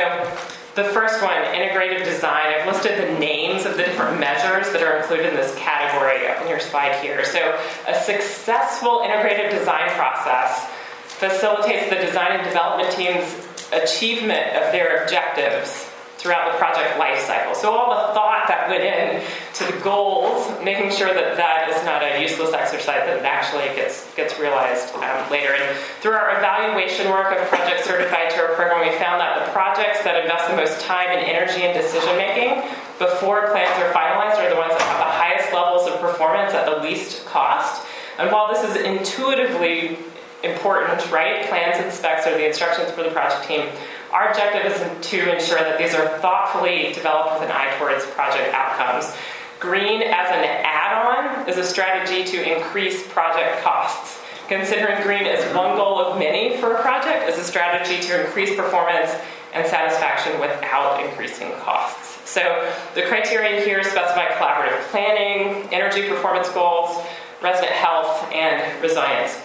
[0.75, 4.97] the first one, integrative design, I've listed the names of the different measures that are
[4.97, 7.25] included in this category on your slide here.
[7.25, 10.69] So, a successful integrative design process
[11.05, 13.35] facilitates the design and development team's
[13.73, 15.88] achievement of their objectives
[16.19, 17.55] throughout the project life cycle.
[17.55, 19.23] So all the thought that went in
[19.55, 23.71] to the goals, making sure that that is not a useless exercise, that it actually
[23.71, 25.55] gets gets realized um, later.
[25.55, 25.63] And
[26.03, 30.03] through our evaluation work of Project Certified to our program, we found that the projects
[30.03, 32.67] that invest the most time and energy in decision making
[32.99, 36.67] before plans are finalized are the ones that have the highest levels of performance at
[36.67, 37.87] the least cost.
[38.19, 39.97] And while this is intuitively
[40.43, 41.47] important, right?
[41.47, 43.67] Plans and specs are the instructions for the project team
[44.11, 48.53] our objective is to ensure that these are thoughtfully developed with an eye towards project
[48.53, 49.15] outcomes.
[49.59, 54.21] Green as an add on is a strategy to increase project costs.
[54.47, 58.55] Considering green as one goal of many for a project is a strategy to increase
[58.55, 59.11] performance
[59.53, 62.17] and satisfaction without increasing costs.
[62.29, 67.03] So the criteria here specify collaborative planning, energy performance goals,
[67.41, 69.39] resident health, and resilience.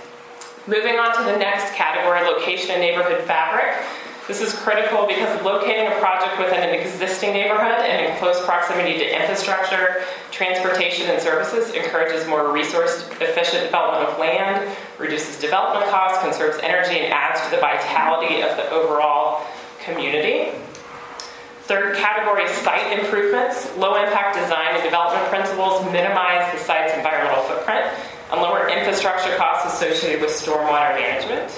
[0.67, 3.85] Moving on to the next category, location and neighborhood fabric.
[4.27, 8.97] This is critical because locating a project within an existing neighborhood and in close proximity
[8.97, 16.25] to infrastructure, transportation, and services encourages more resource efficient development of land, reduces development costs,
[16.25, 19.45] conserves energy, and adds to the vitality of the overall
[19.85, 20.57] community.
[21.64, 23.77] Third category, site improvements.
[23.77, 27.93] Low impact design and development principles minimize the site's environmental footprint
[28.33, 31.53] and lower infrastructure costs associated with stormwater management.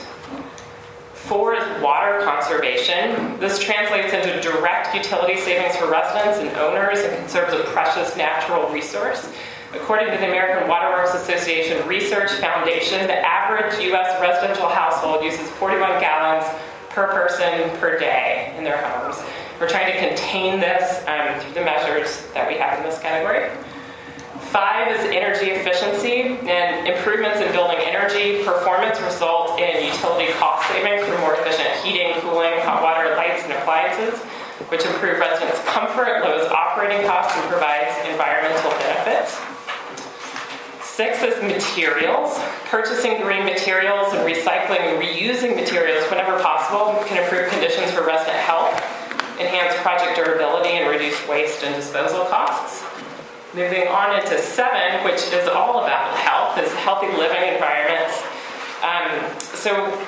[1.27, 3.41] Four is water conservation.
[3.41, 8.69] This translates into direct utility savings for residents and owners and conserves a precious natural
[8.71, 9.33] resource.
[9.75, 14.21] According to the American Waterworks Association Research Foundation, the average U.S.
[14.21, 16.47] residential household uses 41 gallons
[16.91, 19.21] per person per day in their homes.
[19.59, 23.51] We're trying to contain this um, through the measures that we have in this category.
[24.53, 31.05] Five is energy efficiency, and improvements in building energy performance result in utility cost savings
[31.05, 34.19] through more efficient heating, cooling, hot water, lights, and appliances,
[34.71, 39.37] which improve residents' comfort, lowers operating costs, and provides environmental benefits.
[40.81, 42.39] Six is materials.
[42.71, 48.39] Purchasing green materials and recycling and reusing materials whenever possible can improve conditions for resident
[48.39, 48.73] health,
[49.39, 52.83] enhance project durability, and reduce waste and disposal costs.
[53.57, 58.23] Moving on into seven, which is all about health, is healthy living environments.
[58.85, 60.07] Um, so,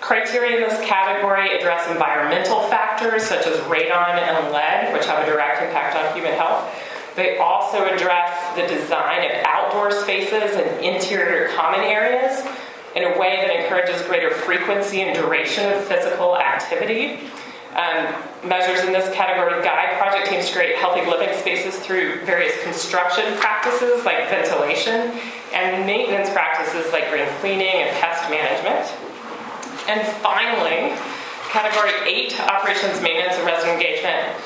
[0.00, 5.26] criteria in this category address environmental factors such as radon and lead, which have a
[5.28, 6.72] direct impact on human health.
[7.16, 12.46] They also address the design of outdoor spaces and interior common areas
[12.94, 17.28] in a way that encourages greater frequency and duration of physical activity.
[17.72, 18.12] Um,
[18.44, 23.24] measures in this category guide project teams to create healthy living spaces through various construction
[23.38, 25.16] practices like ventilation
[25.54, 28.84] and maintenance practices like green cleaning and pest management.
[29.88, 30.92] And finally,
[31.48, 34.36] category eight operations, maintenance, and resident engagement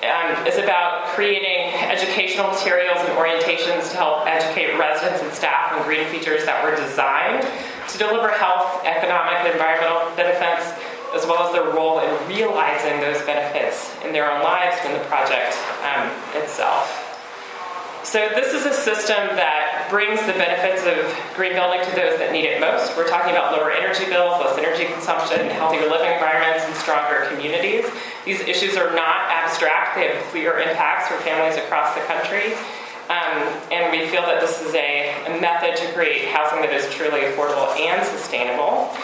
[0.00, 5.84] um, is about creating educational materials and orientations to help educate residents and staff on
[5.84, 7.44] green features that were designed
[7.88, 10.72] to deliver health, economic, and environmental benefits,
[11.14, 15.04] as well as their role in realizing those benefits in their own lives and the
[15.06, 17.06] project um, itself.
[18.02, 21.04] So this is a system that brings the benefits of
[21.36, 22.96] green building to those that need it most.
[22.96, 27.84] We're talking about lower energy bills, less energy consumption, healthier living environments, and stronger communities.
[28.24, 32.56] These issues are not abstract, they have clear impacts for families across the country.
[33.12, 36.88] Um, and we feel that this is a, a method to create housing that is
[36.94, 38.96] truly affordable and sustainable.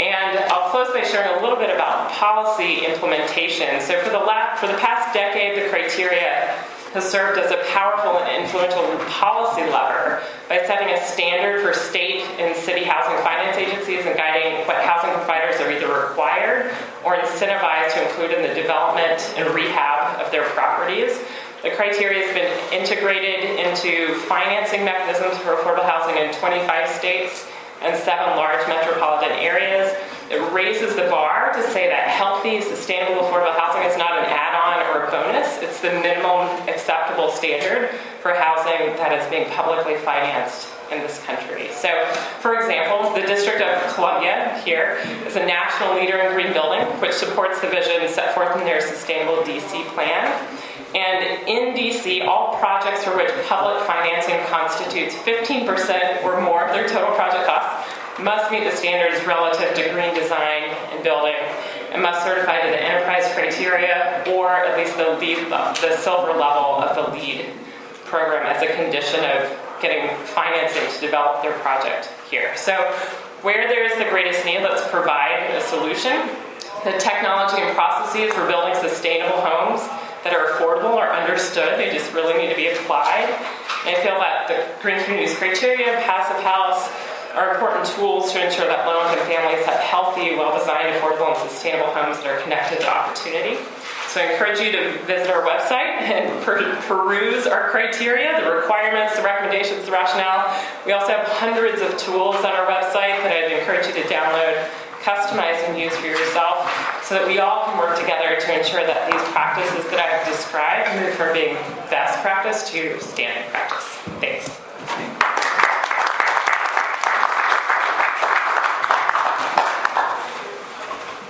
[0.00, 3.80] And I'll close by sharing a little bit about policy implementation.
[3.80, 6.54] So for the last, for the past decade, the criteria
[6.94, 8.80] has served as a powerful and influential
[9.10, 14.66] policy lever by setting a standard for state and city housing finance agencies and guiding
[14.66, 16.72] what housing providers are either required
[17.04, 21.18] or incentivized to include in the development and rehab of their properties.
[21.62, 27.46] The criteria has been integrated into financing mechanisms for affordable housing in 25 states
[27.82, 29.94] and seven large metropolitan areas.
[30.30, 34.54] It raises the bar to say that healthy, sustainable, affordable housing is not an add
[34.54, 35.62] on or a bonus.
[35.62, 41.68] It's the minimum acceptable standard for housing that is being publicly financed in this country.
[41.72, 41.88] So,
[42.40, 47.12] for example, the District of Columbia here is a national leader in green building, which
[47.12, 50.28] supports the vision set forth in their Sustainable DC plan.
[50.94, 56.88] And in DC, all projects for which public financing constitutes 15% or more of their
[56.88, 57.88] total project cost
[58.20, 61.36] must meet the standards relative to green design and building
[61.92, 66.80] and must certify to the enterprise criteria or at least the LEED, the silver level
[66.82, 67.46] of the LEED
[68.04, 72.56] program as a condition of getting financing to develop their project here.
[72.56, 72.74] So
[73.42, 76.28] where there is the greatest need, let's provide a solution.
[76.82, 79.82] The technology and processes for building sustainable homes
[80.24, 81.78] that are affordable are understood.
[81.78, 83.28] They just really need to be applied.
[83.86, 86.90] And I feel that the Green Communities criteria, Passive House,
[87.34, 92.18] are important tools to ensure that low-income families have healthy, well-designed, affordable, and sustainable homes
[92.18, 93.60] that are connected to opportunity.
[94.08, 99.16] So I encourage you to visit our website and per- peruse our criteria, the requirements,
[99.16, 100.48] the recommendations, the rationale.
[100.86, 104.66] We also have hundreds of tools on our website that I'd encourage you to download,
[105.02, 106.68] customize, and use for yourself
[107.02, 110.92] so that we all can work together to ensure that these practices that I've described
[111.00, 111.54] move from being
[111.88, 113.84] best practice to standard practice.
[114.20, 114.48] Thanks.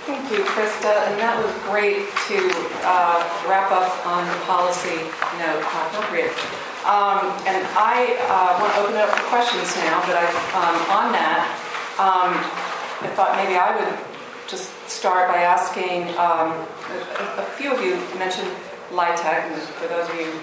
[0.09, 2.37] Thank you, Krista, and that was great to
[2.85, 5.05] uh, wrap up on the policy
[5.37, 6.33] note, how appropriate.
[6.85, 10.25] Um, And I uh, want to open it up for questions now, but I,
[10.57, 11.45] um, on that,
[12.01, 12.31] um,
[13.01, 13.93] I thought maybe I would
[14.49, 18.49] just start by asking, um, a a few of you mentioned
[18.91, 20.33] LIHTC, and for those of you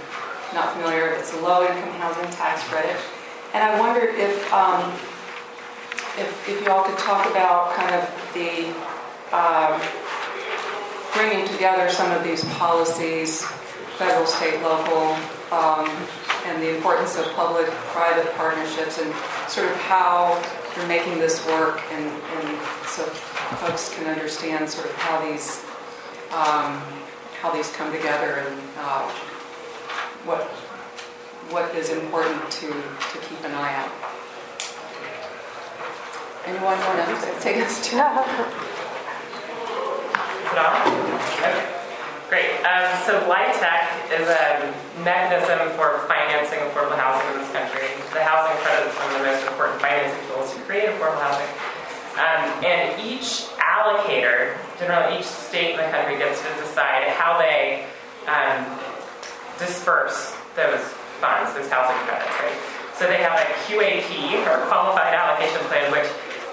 [0.55, 2.97] not familiar, it's a low-income housing tax credit.
[3.53, 4.93] And I wondered if, um,
[6.17, 8.03] if if you all could talk about kind of
[8.33, 8.73] the
[9.37, 9.81] um,
[11.13, 13.45] bringing together some of these policies,
[13.99, 15.17] federal, state, local,
[15.51, 15.89] um,
[16.47, 19.13] and the importance of public-private partnerships and
[19.49, 20.41] sort of how
[20.77, 23.03] you're making this work and, and so
[23.57, 25.65] folks can understand sort of how these
[26.33, 26.83] um,
[27.41, 29.09] how these come together and uh,
[30.25, 30.43] what
[31.51, 33.93] what is important to, to keep an eye out.
[36.45, 38.63] Anyone want to take us to?
[40.57, 41.76] Okay.
[42.29, 42.59] Great.
[42.67, 44.75] Um, so LIHTC is a
[45.05, 47.87] mechanism for financing affordable housing in this country.
[48.11, 51.47] The housing credit is one of the most important financing tools to create affordable housing.
[52.19, 57.87] Um, and each allocator, generally each state in the country gets to decide how they
[58.27, 58.75] um,
[59.63, 60.83] disperse those
[61.23, 62.59] funds, those housing credits, right?
[62.99, 66.11] So they have a QAP, or Qualified Allocation Plan, which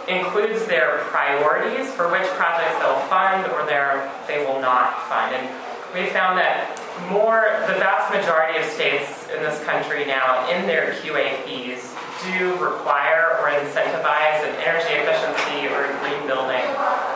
[0.08, 3.64] includes their priorities for which projects they'll fund or
[4.28, 5.36] they will not fund.
[5.36, 5.63] And
[5.94, 6.74] we found that
[7.10, 11.86] more, the vast majority of states in this country now, in their QAPs,
[12.26, 16.66] do require or incentivize an energy efficiency or green building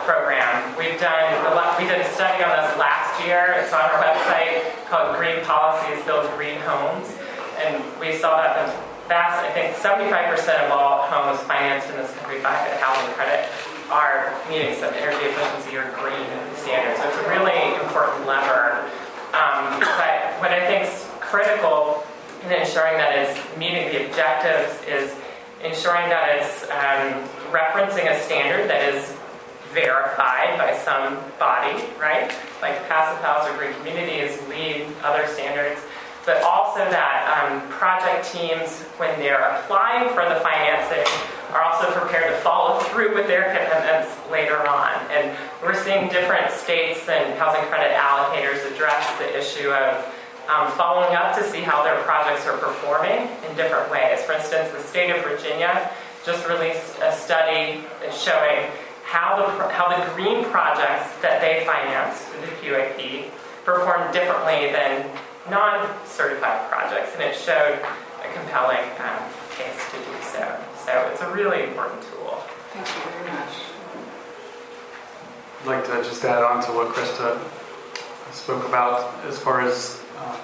[0.06, 0.62] program.
[0.78, 1.26] We've done,
[1.74, 3.58] we did a study on this last year.
[3.58, 7.10] It's on our website called Green Policies Build Green Homes.
[7.64, 8.70] And we saw that the
[9.08, 13.50] vast, I think 75% of all homes financed in this country by the housing credit
[13.90, 16.26] are meeting some energy efficiency or green
[16.56, 17.00] standards.
[17.00, 18.84] So it's a really important lever.
[19.32, 22.04] Um, but what I think is critical
[22.44, 25.14] in ensuring that it's meeting the objectives is
[25.64, 29.16] ensuring that it's um, referencing a standard that is
[29.72, 32.32] verified by some body, right?
[32.62, 35.80] Like Passive House or Green Communities LEED other standards
[36.28, 41.08] but also that um, project teams, when they're applying for the financing,
[41.52, 44.92] are also prepared to follow through with their commitments later on.
[45.10, 50.04] And we're seeing different states and housing credit allocators address the issue of
[50.48, 54.22] um, following up to see how their projects are performing in different ways.
[54.22, 55.90] For instance, the state of Virginia
[56.24, 58.68] just released a study showing
[59.04, 63.30] how the, how the green projects that they financed through the QAP
[63.64, 65.08] performed differently than
[65.50, 67.80] non-certified projects, and it showed
[68.20, 69.22] a compelling um,
[69.56, 70.17] case to do
[70.88, 71.02] so.
[71.02, 72.42] So it's a really important tool.
[72.72, 73.54] Thank you very much.
[75.60, 77.38] I'd like to just add on to what Krista
[78.32, 80.36] spoke about as far as uh,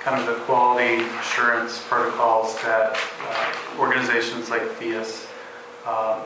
[0.00, 2.96] kind of the quality assurance protocols that
[3.28, 5.26] uh, organizations like PHIUS
[5.84, 6.20] uh,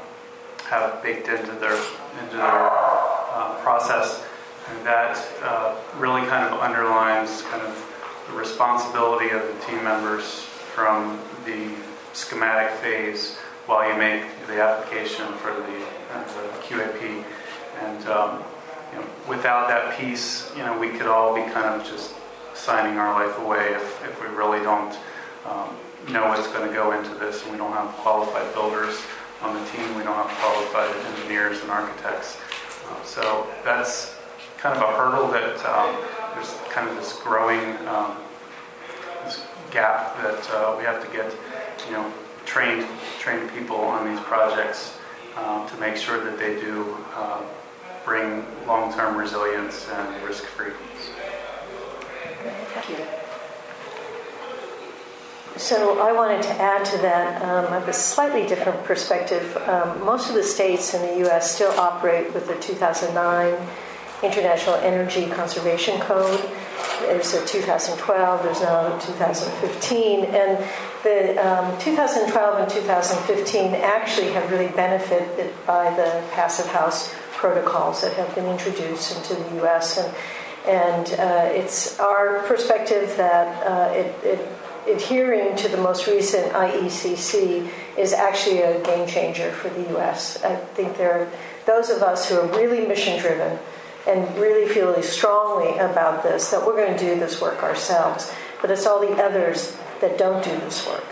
[0.64, 1.78] have baked into their
[2.22, 4.24] into their uh, process.
[4.68, 10.42] And that uh, really kind of underlines kind of the responsibility of the team members
[10.74, 11.70] from the
[12.16, 13.36] schematic phase
[13.66, 17.24] while you make the application for the, uh, the QAP.
[17.82, 18.42] And um,
[18.92, 22.14] you know, without that piece, you know, we could all be kind of just
[22.54, 24.96] signing our life away if, if we really don't
[25.44, 25.76] um,
[26.08, 28.98] know what's going to go into this and we don't have qualified builders
[29.42, 32.38] on the team, we don't have qualified engineers and architects.
[32.88, 34.16] Uh, so that's
[34.56, 35.94] kind of a hurdle that um,
[36.34, 38.16] there's kind of this growing um,
[39.24, 41.30] this gap that uh, we have to get,
[41.86, 42.12] you know,
[42.44, 42.86] trained
[43.18, 44.98] trained people on these projects
[45.36, 47.42] um, to make sure that they do uh,
[48.04, 50.72] bring long-term resilience and risk-free.
[52.72, 53.04] Thank you.
[55.56, 59.56] So I wanted to add to that um, a slightly different perspective.
[59.66, 61.54] Um, most of the states in the U.S.
[61.54, 63.56] still operate with the 2009
[64.22, 66.40] International Energy Conservation Code.
[67.00, 70.58] There's a 2012, there's now 2015, and
[71.02, 78.12] the um, 2012 and 2015 actually have really benefited by the passive house protocols that
[78.14, 79.98] have been introduced into the U.S.
[79.98, 80.14] and
[80.66, 84.48] and uh, it's our perspective that uh, it, it,
[84.88, 90.42] adhering to the most recent IECC is actually a game changer for the U.S.
[90.42, 91.28] I think there are
[91.66, 93.58] those of us who are really mission driven
[94.06, 98.32] and really feel strongly about this that we're going to do this work ourselves.
[98.60, 101.04] But it's all the others that don't do this work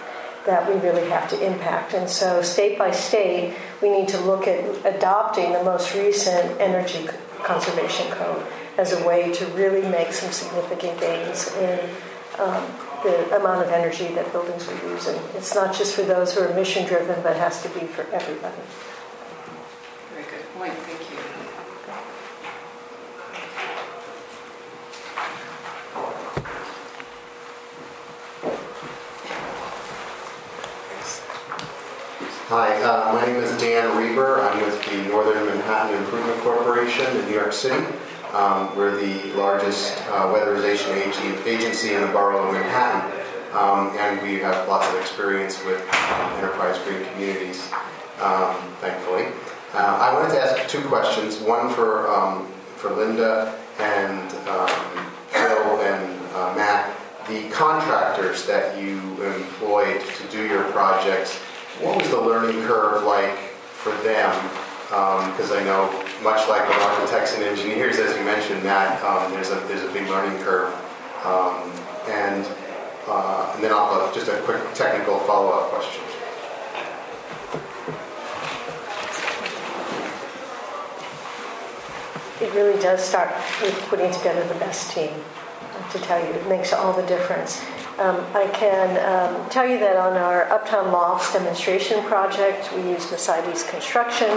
[0.46, 1.94] that we really have to impact.
[1.94, 7.08] And so, state by state, we need to look at adopting the most recent energy
[7.42, 8.46] conservation code
[8.76, 11.78] as a way to really make some significant gains in
[12.38, 12.66] um,
[13.02, 15.20] the amount of energy that buildings are using.
[15.34, 18.56] It's not just for those who are mission driven, but has to be for everybody.
[20.12, 20.72] Very good point.
[20.72, 21.03] Thank you.
[32.48, 34.42] Hi, uh, my name is Dan Reber.
[34.42, 37.86] I'm with the Northern Manhattan Improvement Corporation in New York City.
[38.34, 43.10] Um, we're the largest uh, weatherization ag- agency in the borough of Manhattan,
[43.56, 45.80] um, and we have lots of experience with
[46.36, 47.70] enterprise green communities,
[48.20, 49.26] um, thankfully.
[49.72, 52.46] Uh, I wanted to ask two questions, one for, um,
[52.76, 54.68] for Linda and um,
[55.28, 56.94] Phil and uh, Matt.
[57.26, 61.40] The contractors that you employed to do your projects,
[61.80, 63.36] what was the learning curve like
[63.82, 64.30] for them?
[65.32, 65.90] Because I know,
[66.22, 69.92] much like with architects and engineers, as you mentioned, Matt, um, there's a there's a
[69.92, 70.72] big learning curve.
[71.24, 71.72] Um,
[72.06, 72.46] and
[73.08, 76.02] uh, and then I'll have just a quick technical follow-up question.
[82.40, 85.10] It really does start with putting together the best team,
[85.92, 86.30] to tell you.
[86.32, 87.62] It makes all the difference.
[87.98, 93.08] Um, I can um, tell you that on our Uptown Lofts demonstration project, we used
[93.12, 94.28] Mercedes Construction,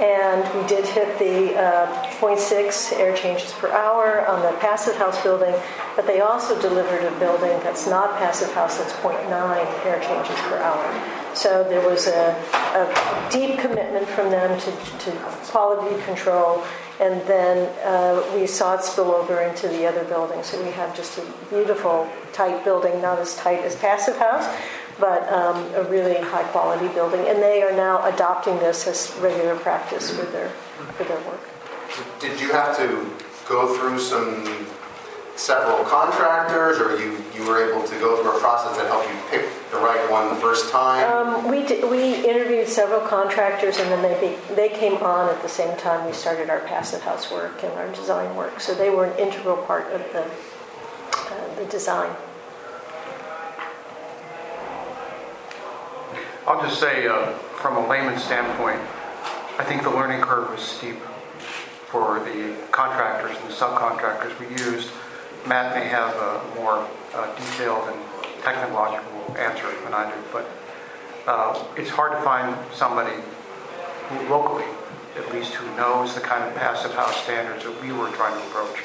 [0.00, 5.22] and we did hit the uh, 0.6 air changes per hour on the passive house
[5.22, 5.54] building,
[5.94, 9.30] but they also delivered a building that's not passive house that's 0.9
[9.86, 11.34] air changes per hour.
[11.34, 12.34] So there was a,
[12.74, 15.12] a deep commitment from them to, to
[15.46, 16.64] quality control
[17.00, 20.46] and then uh, we saw it spill over into the other buildings.
[20.46, 24.46] So we have just a beautiful, tight building, not as tight as Passive House,
[24.98, 27.26] but um, a really high quality building.
[27.26, 30.48] And they are now adopting this as regular practice for their
[30.96, 31.40] for their work.
[32.20, 33.10] Did you have to
[33.48, 34.66] go through some
[35.38, 39.14] several contractors, or you, you were able to go through a process that helped you
[39.30, 41.04] pick the right one the first time?
[41.10, 45.40] Um, we, did, we interviewed several contractors, and then they, be, they came on at
[45.42, 48.60] the same time we started our passive house work and our design work.
[48.60, 50.28] So they were an integral part of the,
[51.14, 52.14] uh, the design.
[56.46, 58.80] I'll just say, uh, from a layman's standpoint,
[59.58, 60.96] I think the learning curve was steep
[61.88, 64.90] for the contractors and the subcontractors we used.
[65.46, 70.48] Matt may have a more uh, detailed and technological answer than I do, but
[71.26, 73.16] uh, it's hard to find somebody
[74.08, 74.64] who, locally,
[75.16, 78.46] at least, who knows the kind of passive house standards that we were trying to
[78.46, 78.84] approach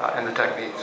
[0.00, 0.82] uh, and the techniques.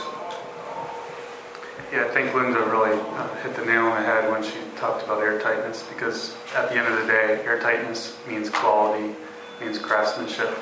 [1.92, 5.04] Yeah, I think Linda really uh, hit the nail on the head when she talked
[5.04, 9.14] about air tightness because at the end of the day, air tightness means quality,
[9.60, 10.56] means craftsmanship.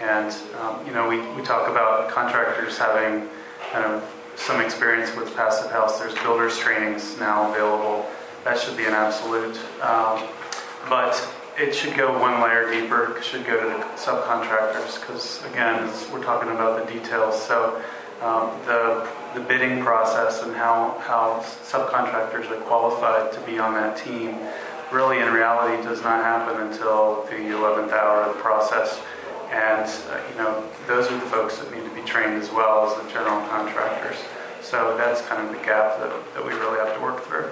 [0.00, 3.28] And, um, you know, we, we talk about contractors having
[3.72, 4.02] kind of
[4.36, 5.98] some experience with passive house.
[6.00, 8.06] There's builders trainings now available.
[8.44, 9.56] That should be an absolute.
[9.80, 10.28] Um,
[10.88, 11.14] but
[11.58, 13.16] it should go one layer deeper.
[13.16, 17.40] It should go to the subcontractors because again, we're talking about the details.
[17.40, 17.80] So
[18.20, 23.96] um, the the bidding process and how how subcontractors are qualified to be on that
[23.96, 24.38] team
[24.94, 29.00] really in reality does not happen until the 11th hour of the process.
[29.50, 32.86] And, uh, you know, those are the folks that need to be trained as well
[32.86, 34.16] as the general contractors.
[34.62, 37.50] So that's kind of the gap that, that we really have to work through.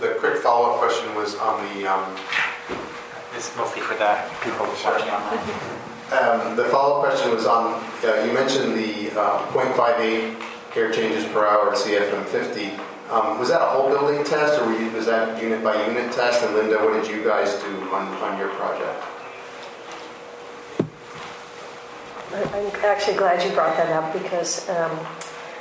[0.00, 2.16] The quick follow-up question was on the, um,
[3.36, 5.79] It's mostly for the people watching online.
[6.12, 11.46] Um, the follow-up question was on, uh, you mentioned the uh, 0.58 air changes per
[11.46, 12.70] hour at CFM 50.
[13.10, 16.44] Um, was that a whole building test or you, was that unit by unit test?
[16.44, 19.04] And Linda, what did you guys do on, on your project?
[22.32, 25.06] I'm actually glad you brought that up because um,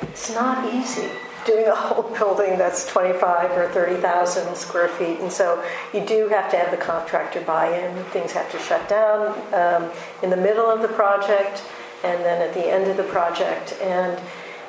[0.01, 1.09] it's not easy
[1.45, 5.19] doing a whole building that's 25 or 30,000 square feet.
[5.19, 5.63] And so
[5.93, 8.03] you do have to have the contractor buy in.
[8.05, 9.91] Things have to shut down um,
[10.23, 11.63] in the middle of the project
[12.03, 13.73] and then at the end of the project.
[13.81, 14.19] And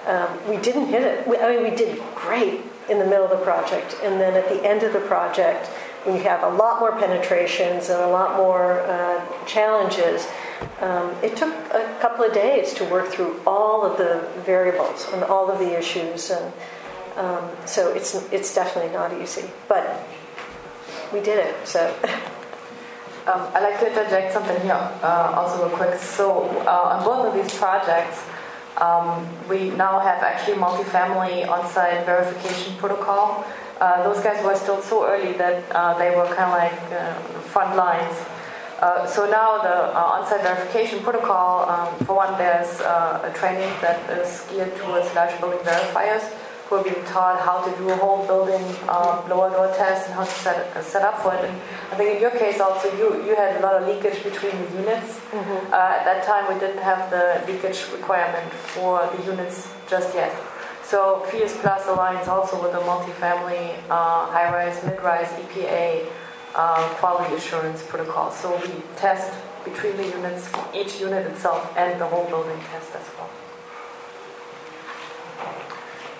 [0.07, 1.27] um, we didn't hit it.
[1.27, 3.97] We, I mean, we did great in the middle of the project.
[4.03, 5.71] And then at the end of the project,
[6.07, 10.27] you have a lot more penetrations and a lot more uh, challenges,
[10.81, 15.23] um, it took a couple of days to work through all of the variables and
[15.25, 16.53] all of the issues, and
[17.17, 20.07] um, so it's it's definitely not easy, but
[21.13, 21.67] we did it.
[21.67, 21.95] So.
[23.27, 25.95] Um, I'd like to interject something here, uh, also real quick.
[26.01, 28.25] So, uh, on both of these projects,
[28.79, 33.45] um, we now have actually multifamily on-site verification protocol.
[33.79, 37.15] Uh, those guys were still so early that uh, they were kind of like uh,
[37.53, 38.17] front lines.
[38.81, 43.69] Uh, so now the uh, on-site verification protocol, um, for one, there's uh, a training
[43.83, 46.25] that is geared towards large building verifiers
[46.65, 50.15] who are being taught how to do a whole building um, blower door test and
[50.15, 51.45] how to set, uh, set up for it.
[51.45, 51.61] And
[51.93, 54.81] I think in your case also, you, you had a lot of leakage between the
[54.81, 55.21] units.
[55.29, 55.75] Mm-hmm.
[55.75, 60.33] at that time, we didn't have the leakage requirement for the units just yet.
[60.83, 66.09] So PHIUS Plus aligns also with the multifamily, high-rise, mid-rise EPA
[66.55, 68.31] um, quality assurance protocol.
[68.31, 69.33] So we test
[69.65, 73.31] between the units, each unit itself and the whole building test as well.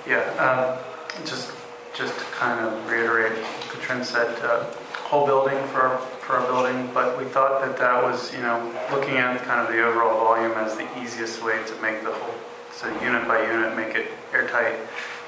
[0.07, 0.79] Yeah, um,
[1.27, 1.53] just,
[1.95, 3.33] just to kind of reiterate,
[3.73, 4.65] Katrin said, uh,
[5.05, 8.73] whole building for, our- for our building, but we thought that that was, you know,
[8.93, 12.35] looking at kind of the overall volume as the easiest way to make the whole,
[12.73, 14.77] so unit by unit, make it airtight,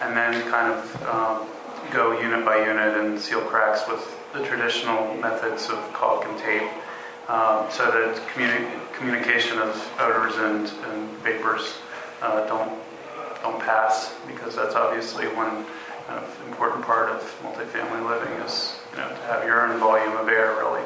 [0.00, 1.46] and then kind of um,
[1.92, 4.00] go unit by unit and seal cracks with
[4.32, 6.68] the traditional methods of caulk and tape,
[7.28, 11.78] um, so that communi- communication of odors and and vapors
[12.22, 12.72] uh, don't
[13.42, 15.64] don't pass, because that's obviously one
[16.06, 20.16] kind of important part of multifamily living is, you know, to have your own volume
[20.16, 20.82] of air, really.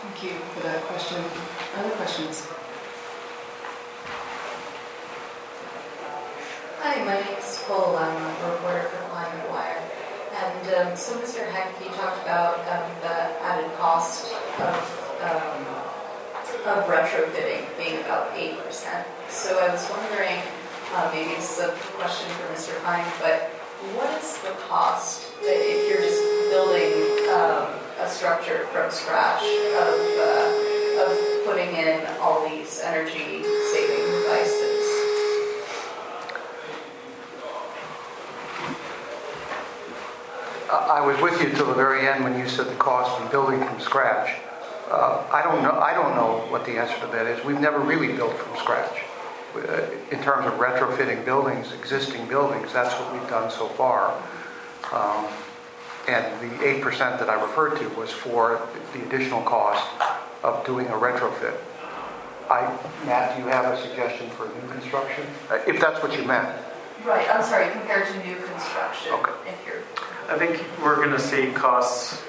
[0.00, 1.24] Thank you for that question.
[1.76, 2.46] Other questions?
[6.80, 7.96] Hi, my name is Cole.
[7.96, 9.73] I'm a reporter for Climate Wire.
[10.34, 11.46] And um, so, Mr.
[11.46, 14.74] Heck, you talked about um, the added cost of,
[15.22, 15.62] um,
[16.66, 18.58] of retrofitting being about 8%.
[19.28, 20.42] So I was wondering,
[20.92, 22.82] uh, maybe this is a question for Mr.
[22.82, 23.48] Pine, but
[23.94, 26.20] what is the cost if you're just
[26.50, 27.70] building um,
[28.00, 34.63] a structure from scratch of, uh, of putting in all these energy saving devices?
[40.70, 43.60] I was with you till the very end when you said the cost of building
[43.64, 44.36] from scratch.
[44.90, 47.44] Uh, I don't know, I don't know what the answer to that is.
[47.44, 49.02] We've never really built from scratch.
[49.56, 54.14] Uh, In terms of retrofitting buildings, existing buildings, that's what we've done so far.
[54.92, 55.26] Um,
[56.06, 58.60] And the 8% that I referred to was for
[58.92, 59.86] the additional cost
[60.42, 61.56] of doing a retrofit.
[62.50, 62.60] I,
[63.06, 65.24] Matt, do you have a suggestion for new construction?
[65.50, 66.48] Uh, If that's what you meant.
[67.06, 69.32] Right, I'm sorry, compared to new construction, Okay.
[69.52, 69.82] if you're,
[70.28, 72.22] I think we're going to see costs,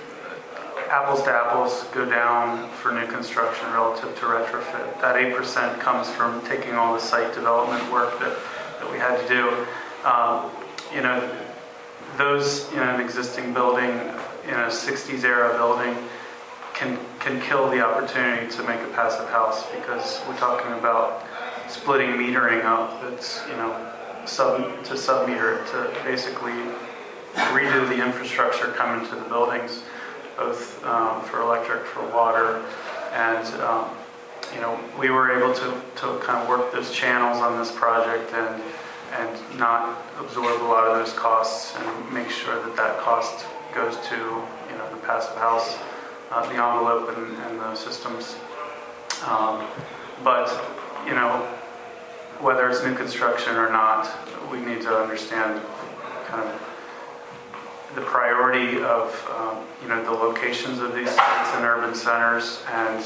[0.89, 4.99] apples to apples, go down for new construction relative to retrofit.
[4.99, 8.37] That 8% comes from taking all the site development work that,
[8.79, 10.07] that we had to do.
[10.07, 10.51] Um,
[10.93, 11.19] You know,
[12.17, 13.89] those in an existing building,
[14.43, 15.97] in a 60s era building,
[16.73, 21.23] can, can kill the opportunity to make a passive house because we're talking about
[21.69, 23.73] splitting metering up that's, you know,
[24.25, 26.53] sub, to sub-meter it, to basically
[27.53, 29.83] redo the infrastructure coming to the buildings,
[30.37, 32.63] both um, for electric, for water,
[33.13, 33.89] and, um,
[34.53, 38.33] you know, we were able to, to kind of work those channels on this project
[38.33, 38.61] and,
[39.13, 43.95] and not absorb a lot of those costs and make sure that that cost goes
[44.07, 45.77] to, you know, the passive house,
[46.31, 48.35] uh, the envelope and, and the systems.
[49.25, 49.65] Um,
[50.23, 50.47] But,
[51.05, 51.45] you know,
[52.39, 54.07] whether it's new construction or not,
[54.51, 55.61] we need to understand
[56.27, 56.61] kind of
[57.95, 63.03] the priority of, um, you know, the locations of these sites in urban centers and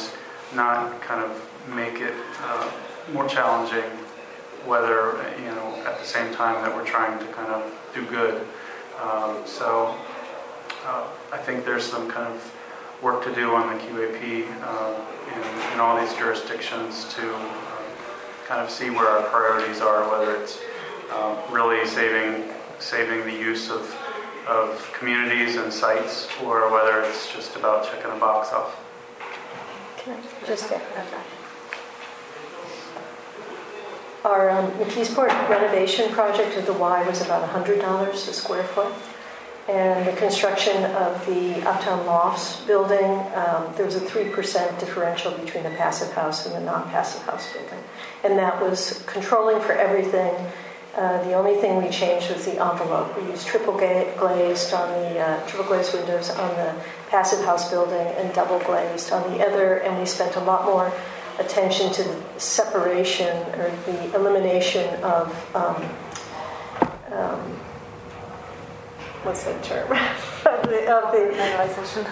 [0.55, 2.13] not kind of make it
[2.43, 2.71] uh,
[3.13, 3.89] more challenging,
[4.65, 7.61] whether, you know, at the same time that we're trying to kind of
[7.93, 8.45] do good.
[9.01, 9.95] Um, So
[10.85, 12.55] uh, I think there's some kind of
[13.01, 14.95] work to do on the QAP uh,
[15.35, 17.49] in, in all these jurisdictions to uh,
[18.47, 20.59] kind of see where our priorities are, whether it's
[21.13, 22.49] um, really saving,
[22.79, 23.81] saving the use of,
[24.47, 28.79] of communities and sites, or whether it's just about checking a box off.
[29.97, 30.81] Can I just add?
[34.25, 38.93] Our um, McKeesport renovation project of the Y was about $100 a square foot.
[39.69, 43.05] And the construction of the Uptown Lofts building,
[43.35, 47.79] um, there was a 3% differential between the passive house and the non-passive house building.
[48.23, 50.33] And that was controlling for everything.
[50.95, 53.15] Uh, the only thing we changed was the envelope.
[53.15, 56.73] We used triple ga- glazed on the uh, triple glazed windows on the
[57.09, 60.91] passive house building and double glazed on the other, and we spent a lot more
[61.37, 65.75] attention to the separation or the elimination of um,
[67.13, 67.39] um,
[69.23, 69.91] what's that term
[70.45, 72.09] of the of the,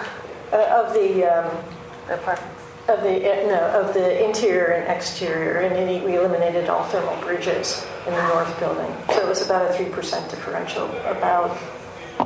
[0.52, 1.64] uh, of the um,
[2.06, 2.57] the apartments.
[2.88, 7.16] Of the uh, no of the interior and exterior, and then we eliminated all thermal
[7.20, 8.90] bridges in the north building.
[9.08, 11.56] So it was about a three percent differential, about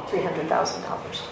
[0.09, 1.23] three hundred thousand dollars.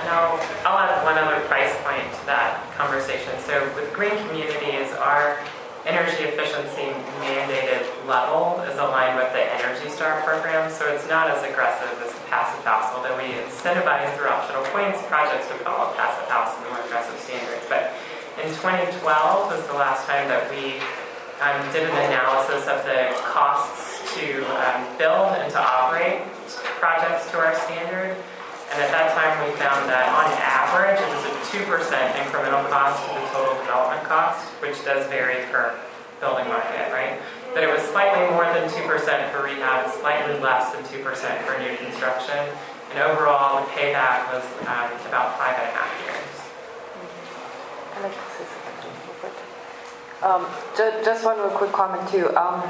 [0.00, 0.36] And I'll,
[0.66, 3.32] I'll add one other price point to that conversation.
[3.46, 5.38] So with green communities, our
[5.86, 11.42] energy efficiency mandated level is aligned with the Energy Star program, so it's not as
[11.42, 16.54] aggressive as passive house, although we incentivize through optional points projects to follow passive house
[16.54, 17.66] and more aggressive standards.
[17.68, 17.94] But
[18.38, 19.02] in 2012
[19.50, 20.78] was the last time that we
[21.42, 26.22] um, did an analysis of the costs to um, build and to operate
[26.78, 28.16] projects to our standard.
[28.72, 31.68] And at that time, we found that on average, it was a 2%
[32.24, 35.76] incremental cost to the total development cost, which does vary per
[36.20, 37.20] building market, right?
[37.52, 38.88] But it was slightly more than 2%
[39.30, 41.04] for rehab, slightly less than 2%
[41.44, 42.48] for new construction.
[42.96, 46.32] And overall, the payback was um, about five and a half years.
[49.20, 49.36] Quick.
[50.24, 50.46] Um,
[50.76, 52.28] ju- just one real quick comment too.
[52.36, 52.64] Um,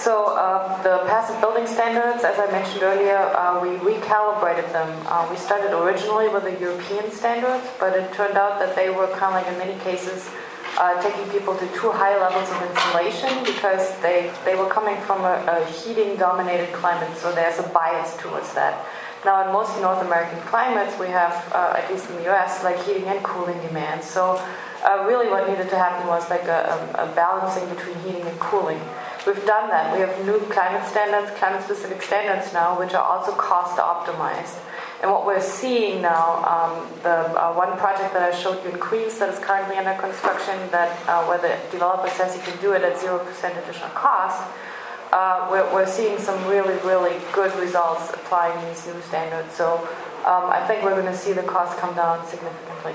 [0.00, 4.88] so uh, the passive building standards, as I mentioned earlier, uh, we recalibrated them.
[5.04, 9.08] Uh, we started originally with the European standards, but it turned out that they were
[9.08, 10.30] kind of like in many cases
[10.78, 15.20] uh, taking people to too high levels of insulation because they, they were coming from
[15.20, 18.86] a, a heating dominated climate, so there's a bias towards that.
[19.24, 22.82] Now, in most North American climates, we have, uh, at least in the US, like
[22.84, 24.08] heating and cooling demands.
[24.08, 24.40] So,
[24.82, 28.40] uh, really, what needed to happen was like a, a, a balancing between heating and
[28.40, 28.80] cooling.
[29.26, 29.92] We've done that.
[29.92, 34.56] We have new climate standards, climate specific standards now, which are also cost optimized.
[35.02, 38.78] And what we're seeing now, um, the uh, one project that I showed you in
[38.78, 42.72] Queens that is currently under construction, that uh, where the developer says he can do
[42.72, 44.40] it at zero percent additional cost,
[45.12, 49.54] uh, we're, we're seeing some really, really good results applying these new standards.
[49.54, 49.76] So
[50.24, 52.94] um, I think we're going to see the cost come down significantly.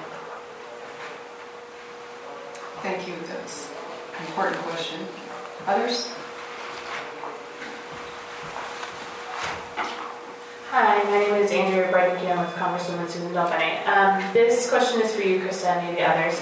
[2.81, 3.15] Thank you.
[3.27, 3.69] That's
[4.19, 4.99] an important question.
[5.68, 6.14] Others?
[10.70, 13.88] Hi, my name is Andrea Brighton with Congresswoman Suzan DelBene.
[13.88, 16.40] Um, this question is for you, Krista, and maybe others.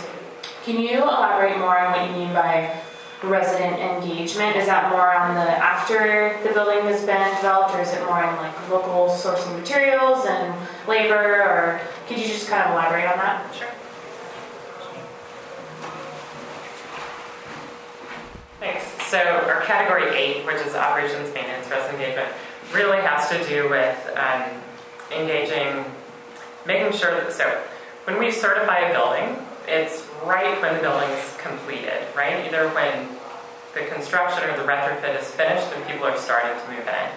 [0.66, 2.76] Can you elaborate more on what you mean by
[3.24, 4.58] resident engagement?
[4.58, 8.22] Is that more on the after the building has been developed, or is it more
[8.22, 10.54] on like local sourcing materials and
[10.86, 13.56] labor, or could you just kind of elaborate on that?
[13.56, 13.70] Sure.
[18.64, 18.86] Thanks.
[19.12, 22.30] So our category eight, which is operations, maintenance, resident engagement,
[22.72, 24.50] really has to do with um,
[25.12, 25.84] engaging,
[26.66, 27.44] making sure that, so
[28.06, 29.36] when we certify a building,
[29.68, 32.48] it's right when the building is completed, right?
[32.48, 33.10] Either when
[33.74, 37.10] the construction or the retrofit is finished and people are starting to move in.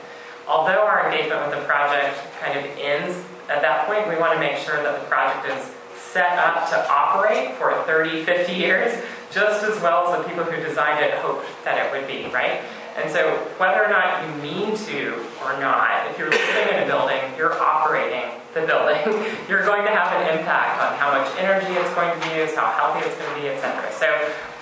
[0.49, 4.41] Although our engagement with the project kind of ends at that point, we want to
[4.41, 9.65] make sure that the project is set up to operate for 30, 50 years, just
[9.65, 12.63] as well as the people who designed it hoped that it would be, right?
[12.97, 16.87] And so, whether or not you mean to or not, if you're living in a
[16.87, 18.25] building, you're operating
[18.55, 19.05] the building,
[19.49, 22.73] you're going to have an impact on how much energy it's going to use, how
[22.73, 23.93] healthy it's going to be, etc.
[23.93, 24.09] So,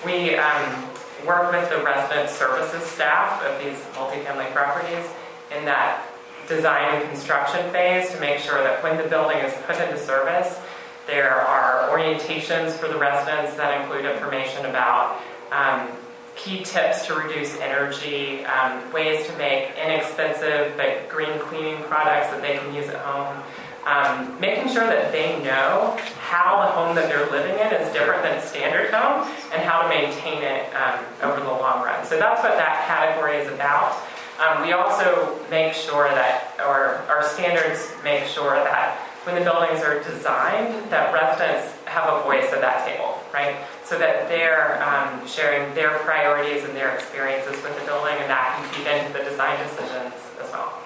[0.03, 0.83] we um,
[1.25, 5.07] work with the resident services staff of these multifamily properties
[5.55, 6.05] in that
[6.47, 10.59] design and construction phase to make sure that when the building is put into service,
[11.07, 15.21] there are orientations for the residents that include information about
[15.51, 15.87] um,
[16.35, 22.41] key tips to reduce energy, um, ways to make inexpensive but green cleaning products that
[22.41, 23.43] they can use at home.
[23.85, 28.23] Um, making sure that they know how the home that they're living in is different
[28.23, 32.03] than a standard home and how to maintain it um, over the long run.
[32.03, 34.01] So that's what that category is about.
[34.41, 39.81] Um, we also make sure that, or our standards make sure that when the buildings
[39.81, 43.57] are designed, that residents have a voice at that table, right?
[43.83, 48.53] So that they're um, sharing their priorities and their experiences with the building, and that
[48.55, 50.77] can feed into the design decisions as well.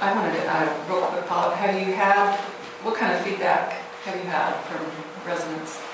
[0.00, 1.56] I wanted to add real quick follow-up.
[1.56, 2.36] Have you had,
[2.82, 3.72] what kind of feedback
[4.04, 4.84] have you had from
[5.26, 5.89] residents?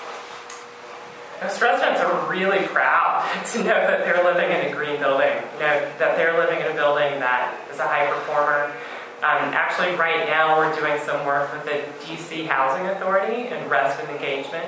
[1.43, 5.61] Most residents are really proud to know that they're living in a green building, you
[5.61, 8.73] know, that they're living in a building that is a high performer.
[9.21, 14.09] Um, actually, right now, we're doing some work with the DC Housing Authority and resident
[14.11, 14.65] engagement.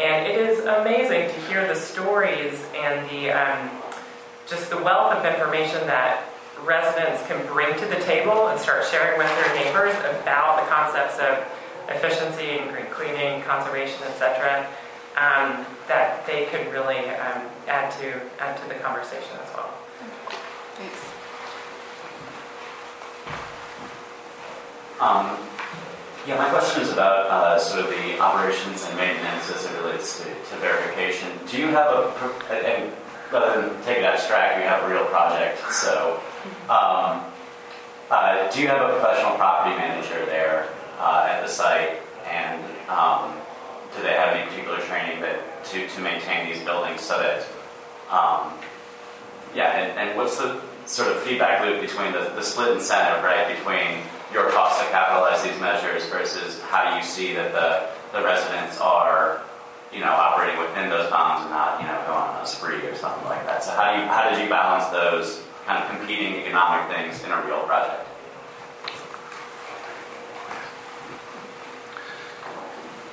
[0.00, 3.70] And it is amazing to hear the stories and the um,
[4.48, 6.26] just the wealth of information that
[6.64, 11.22] residents can bring to the table and start sharing with their neighbors about the concepts
[11.22, 11.46] of
[11.88, 14.66] efficiency and green cleaning, conservation, etc
[15.16, 19.72] um, that they could really um, add to add to the conversation as well.
[20.76, 21.10] Thanks.
[25.00, 25.36] Um,
[26.26, 30.18] yeah, my question is about uh, sort of the operations and maintenance as it relates
[30.18, 31.28] to, to verification.
[31.48, 32.12] Do you have a,
[32.52, 32.92] and
[33.32, 35.58] rather than take it abstract, you have a real project.
[35.72, 36.20] So,
[36.68, 37.24] um,
[38.10, 40.68] uh, do you have a professional property manager there
[40.98, 43.32] uh, at the site, and um,
[43.96, 47.42] do they have any particular training that to, to maintain these buildings so that,
[48.10, 48.52] um,
[49.54, 53.56] yeah, and, and what's the sort of feedback loop between the, the split incentive, right,
[53.56, 54.02] between
[54.32, 58.78] your cost to capitalize these measures versus how do you see that the, the residents
[58.80, 59.42] are,
[59.92, 62.94] you know, operating within those bounds and not, you know, going on a spree or
[62.94, 63.62] something like that.
[63.64, 67.30] So how do you, how did you balance those kind of competing economic things in
[67.30, 68.06] a real project?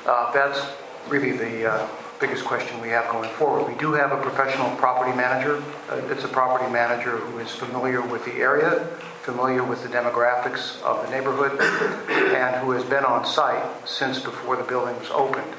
[0.08, 0.66] Uh, That's
[1.10, 1.88] really the uh,
[2.22, 3.68] biggest question we have going forward.
[3.68, 5.62] We do have a professional property manager.
[5.90, 8.88] Uh, It's a property manager who is familiar with the area,
[9.24, 11.60] familiar with the demographics of the neighborhood,
[12.10, 15.54] and who has been on site since before the building was opened.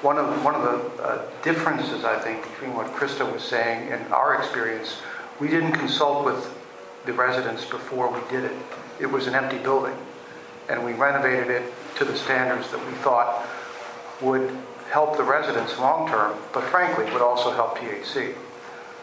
[0.00, 4.10] One of, one of the uh, differences, I think, between what Krista was saying and
[4.14, 4.96] our experience,
[5.38, 6.40] we didn't consult with
[7.04, 8.56] the residents before we did it.
[8.98, 9.96] It was an empty building,
[10.70, 13.46] and we renovated it to the standards that we thought
[14.20, 14.56] would
[14.90, 18.34] help the residents long-term, but frankly, would also help THC.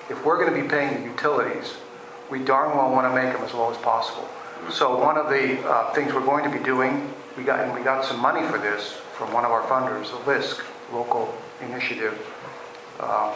[0.10, 1.76] If we're going to be paying the utilities,
[2.30, 4.28] we darn well want to make them as low as possible.
[4.70, 7.84] So one of the uh, things we're going to be doing, we got, and we
[7.84, 12.20] got some money for this from one of our funders, the LISC, Local Initiative
[13.00, 13.36] uh,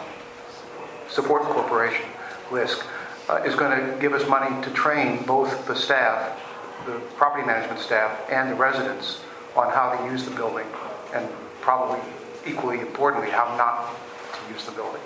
[1.08, 2.06] Support Corporation,
[2.50, 2.84] LISC,
[3.28, 6.38] uh, is going to give us money to train both the staff,
[6.86, 9.20] the property management staff, and the residents
[9.54, 10.66] on how to use the building,
[11.14, 11.28] and
[11.62, 12.00] probably
[12.44, 13.94] equally importantly, how not
[14.34, 15.00] to use the building.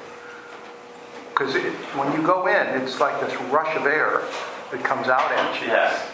[1.31, 1.55] Because
[1.95, 4.23] when you go in, it's like this rush of air
[4.73, 5.69] that comes out at you.
[5.69, 6.09] Yes.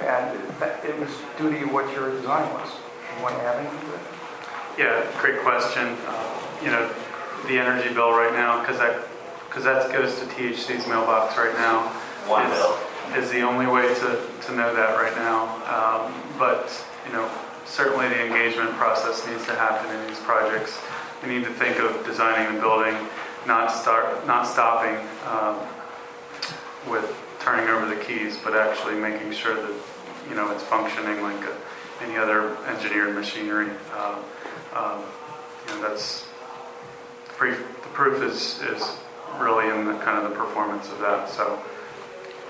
[0.00, 2.68] And it- it was due to what your design was.
[3.16, 4.00] You want to add anything to it?
[4.78, 5.96] Yeah, great question.
[6.08, 6.12] Uh,
[6.62, 6.88] You know,
[7.48, 8.96] the energy bill right now, because that,
[9.46, 11.80] because that goes to THC's mailbox right now.
[12.26, 12.78] One is- bill.
[13.14, 15.42] Is the only way to, to know that right now.
[15.68, 16.72] Um, But,
[17.06, 17.28] you know,
[17.66, 20.78] certainly the engagement process needs to happen in these projects.
[21.22, 22.94] We need to think of designing the building,
[23.46, 25.58] not start, not stopping um,
[26.88, 27.04] with
[27.40, 29.74] turning over the keys, but actually making sure that,
[30.28, 31.56] you know, it's functioning like a-
[32.02, 33.70] any other engineered machinery.
[33.96, 34.24] Um,
[34.74, 35.02] um,
[35.68, 36.24] You know, that's,
[37.26, 38.96] the proof is, is
[39.38, 41.60] really in the kind of the performance of that, so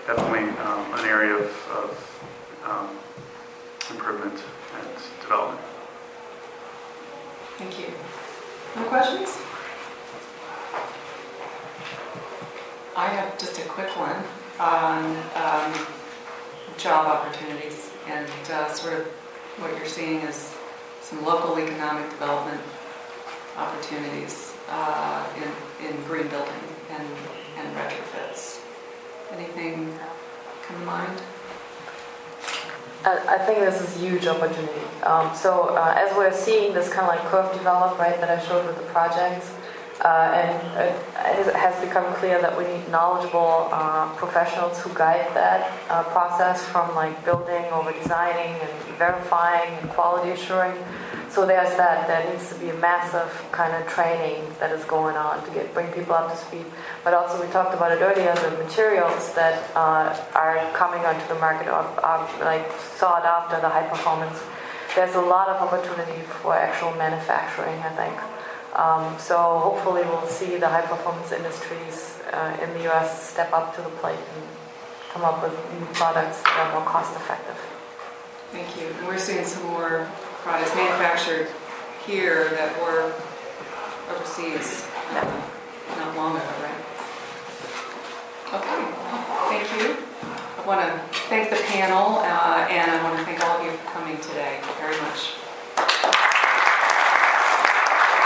[0.06, 2.20] definitely um, an area of, of
[2.64, 2.88] um,
[3.90, 4.55] improvement and
[5.26, 5.60] development.
[7.58, 7.86] Thank you.
[8.76, 9.36] More questions?
[12.94, 14.22] I have just a quick one
[14.60, 15.86] on um,
[16.78, 19.06] job opportunities and uh, sort of
[19.58, 20.54] what you're seeing as
[21.02, 22.60] some local economic development
[23.56, 26.52] opportunities uh, in, in green building
[26.90, 27.08] and,
[27.58, 28.60] and retrofits.
[29.32, 29.98] Anything
[30.62, 31.20] come to mind?
[33.04, 34.80] I think this is huge opportunity.
[35.02, 38.44] Um, so uh, as we're seeing this kind of like curve develop, right, that I
[38.44, 39.52] showed with the projects,
[40.04, 45.26] uh, and it has- has become clear that we need knowledgeable uh, professionals who guide
[45.34, 50.76] that uh, process from like building over designing and verifying and quality assuring.
[51.36, 52.08] So there's that.
[52.08, 55.74] There needs to be a massive kind of training that is going on to get
[55.74, 56.64] bring people up to speed.
[57.04, 61.34] But also we talked about it earlier, the materials that uh, are coming onto the
[61.34, 62.64] market are, are like
[62.96, 64.40] sought after, the high performance.
[64.94, 68.16] There's a lot of opportunity for actual manufacturing, I think.
[68.72, 73.76] Um, so hopefully we'll see the high performance industries uh, in the US step up
[73.76, 74.42] to the plate and
[75.12, 77.60] come up with new products that are more cost effective.
[78.52, 78.88] Thank you.
[78.88, 80.08] And we're seeing some more
[80.46, 81.48] products manufactured
[82.06, 83.12] here that were
[84.14, 85.42] overseas uh,
[85.98, 86.82] not long ago, right?
[88.54, 88.78] Okay,
[89.50, 89.96] thank you.
[90.56, 93.72] I want to thank the panel uh, and I want to thank all of you
[93.72, 95.34] for coming today very much.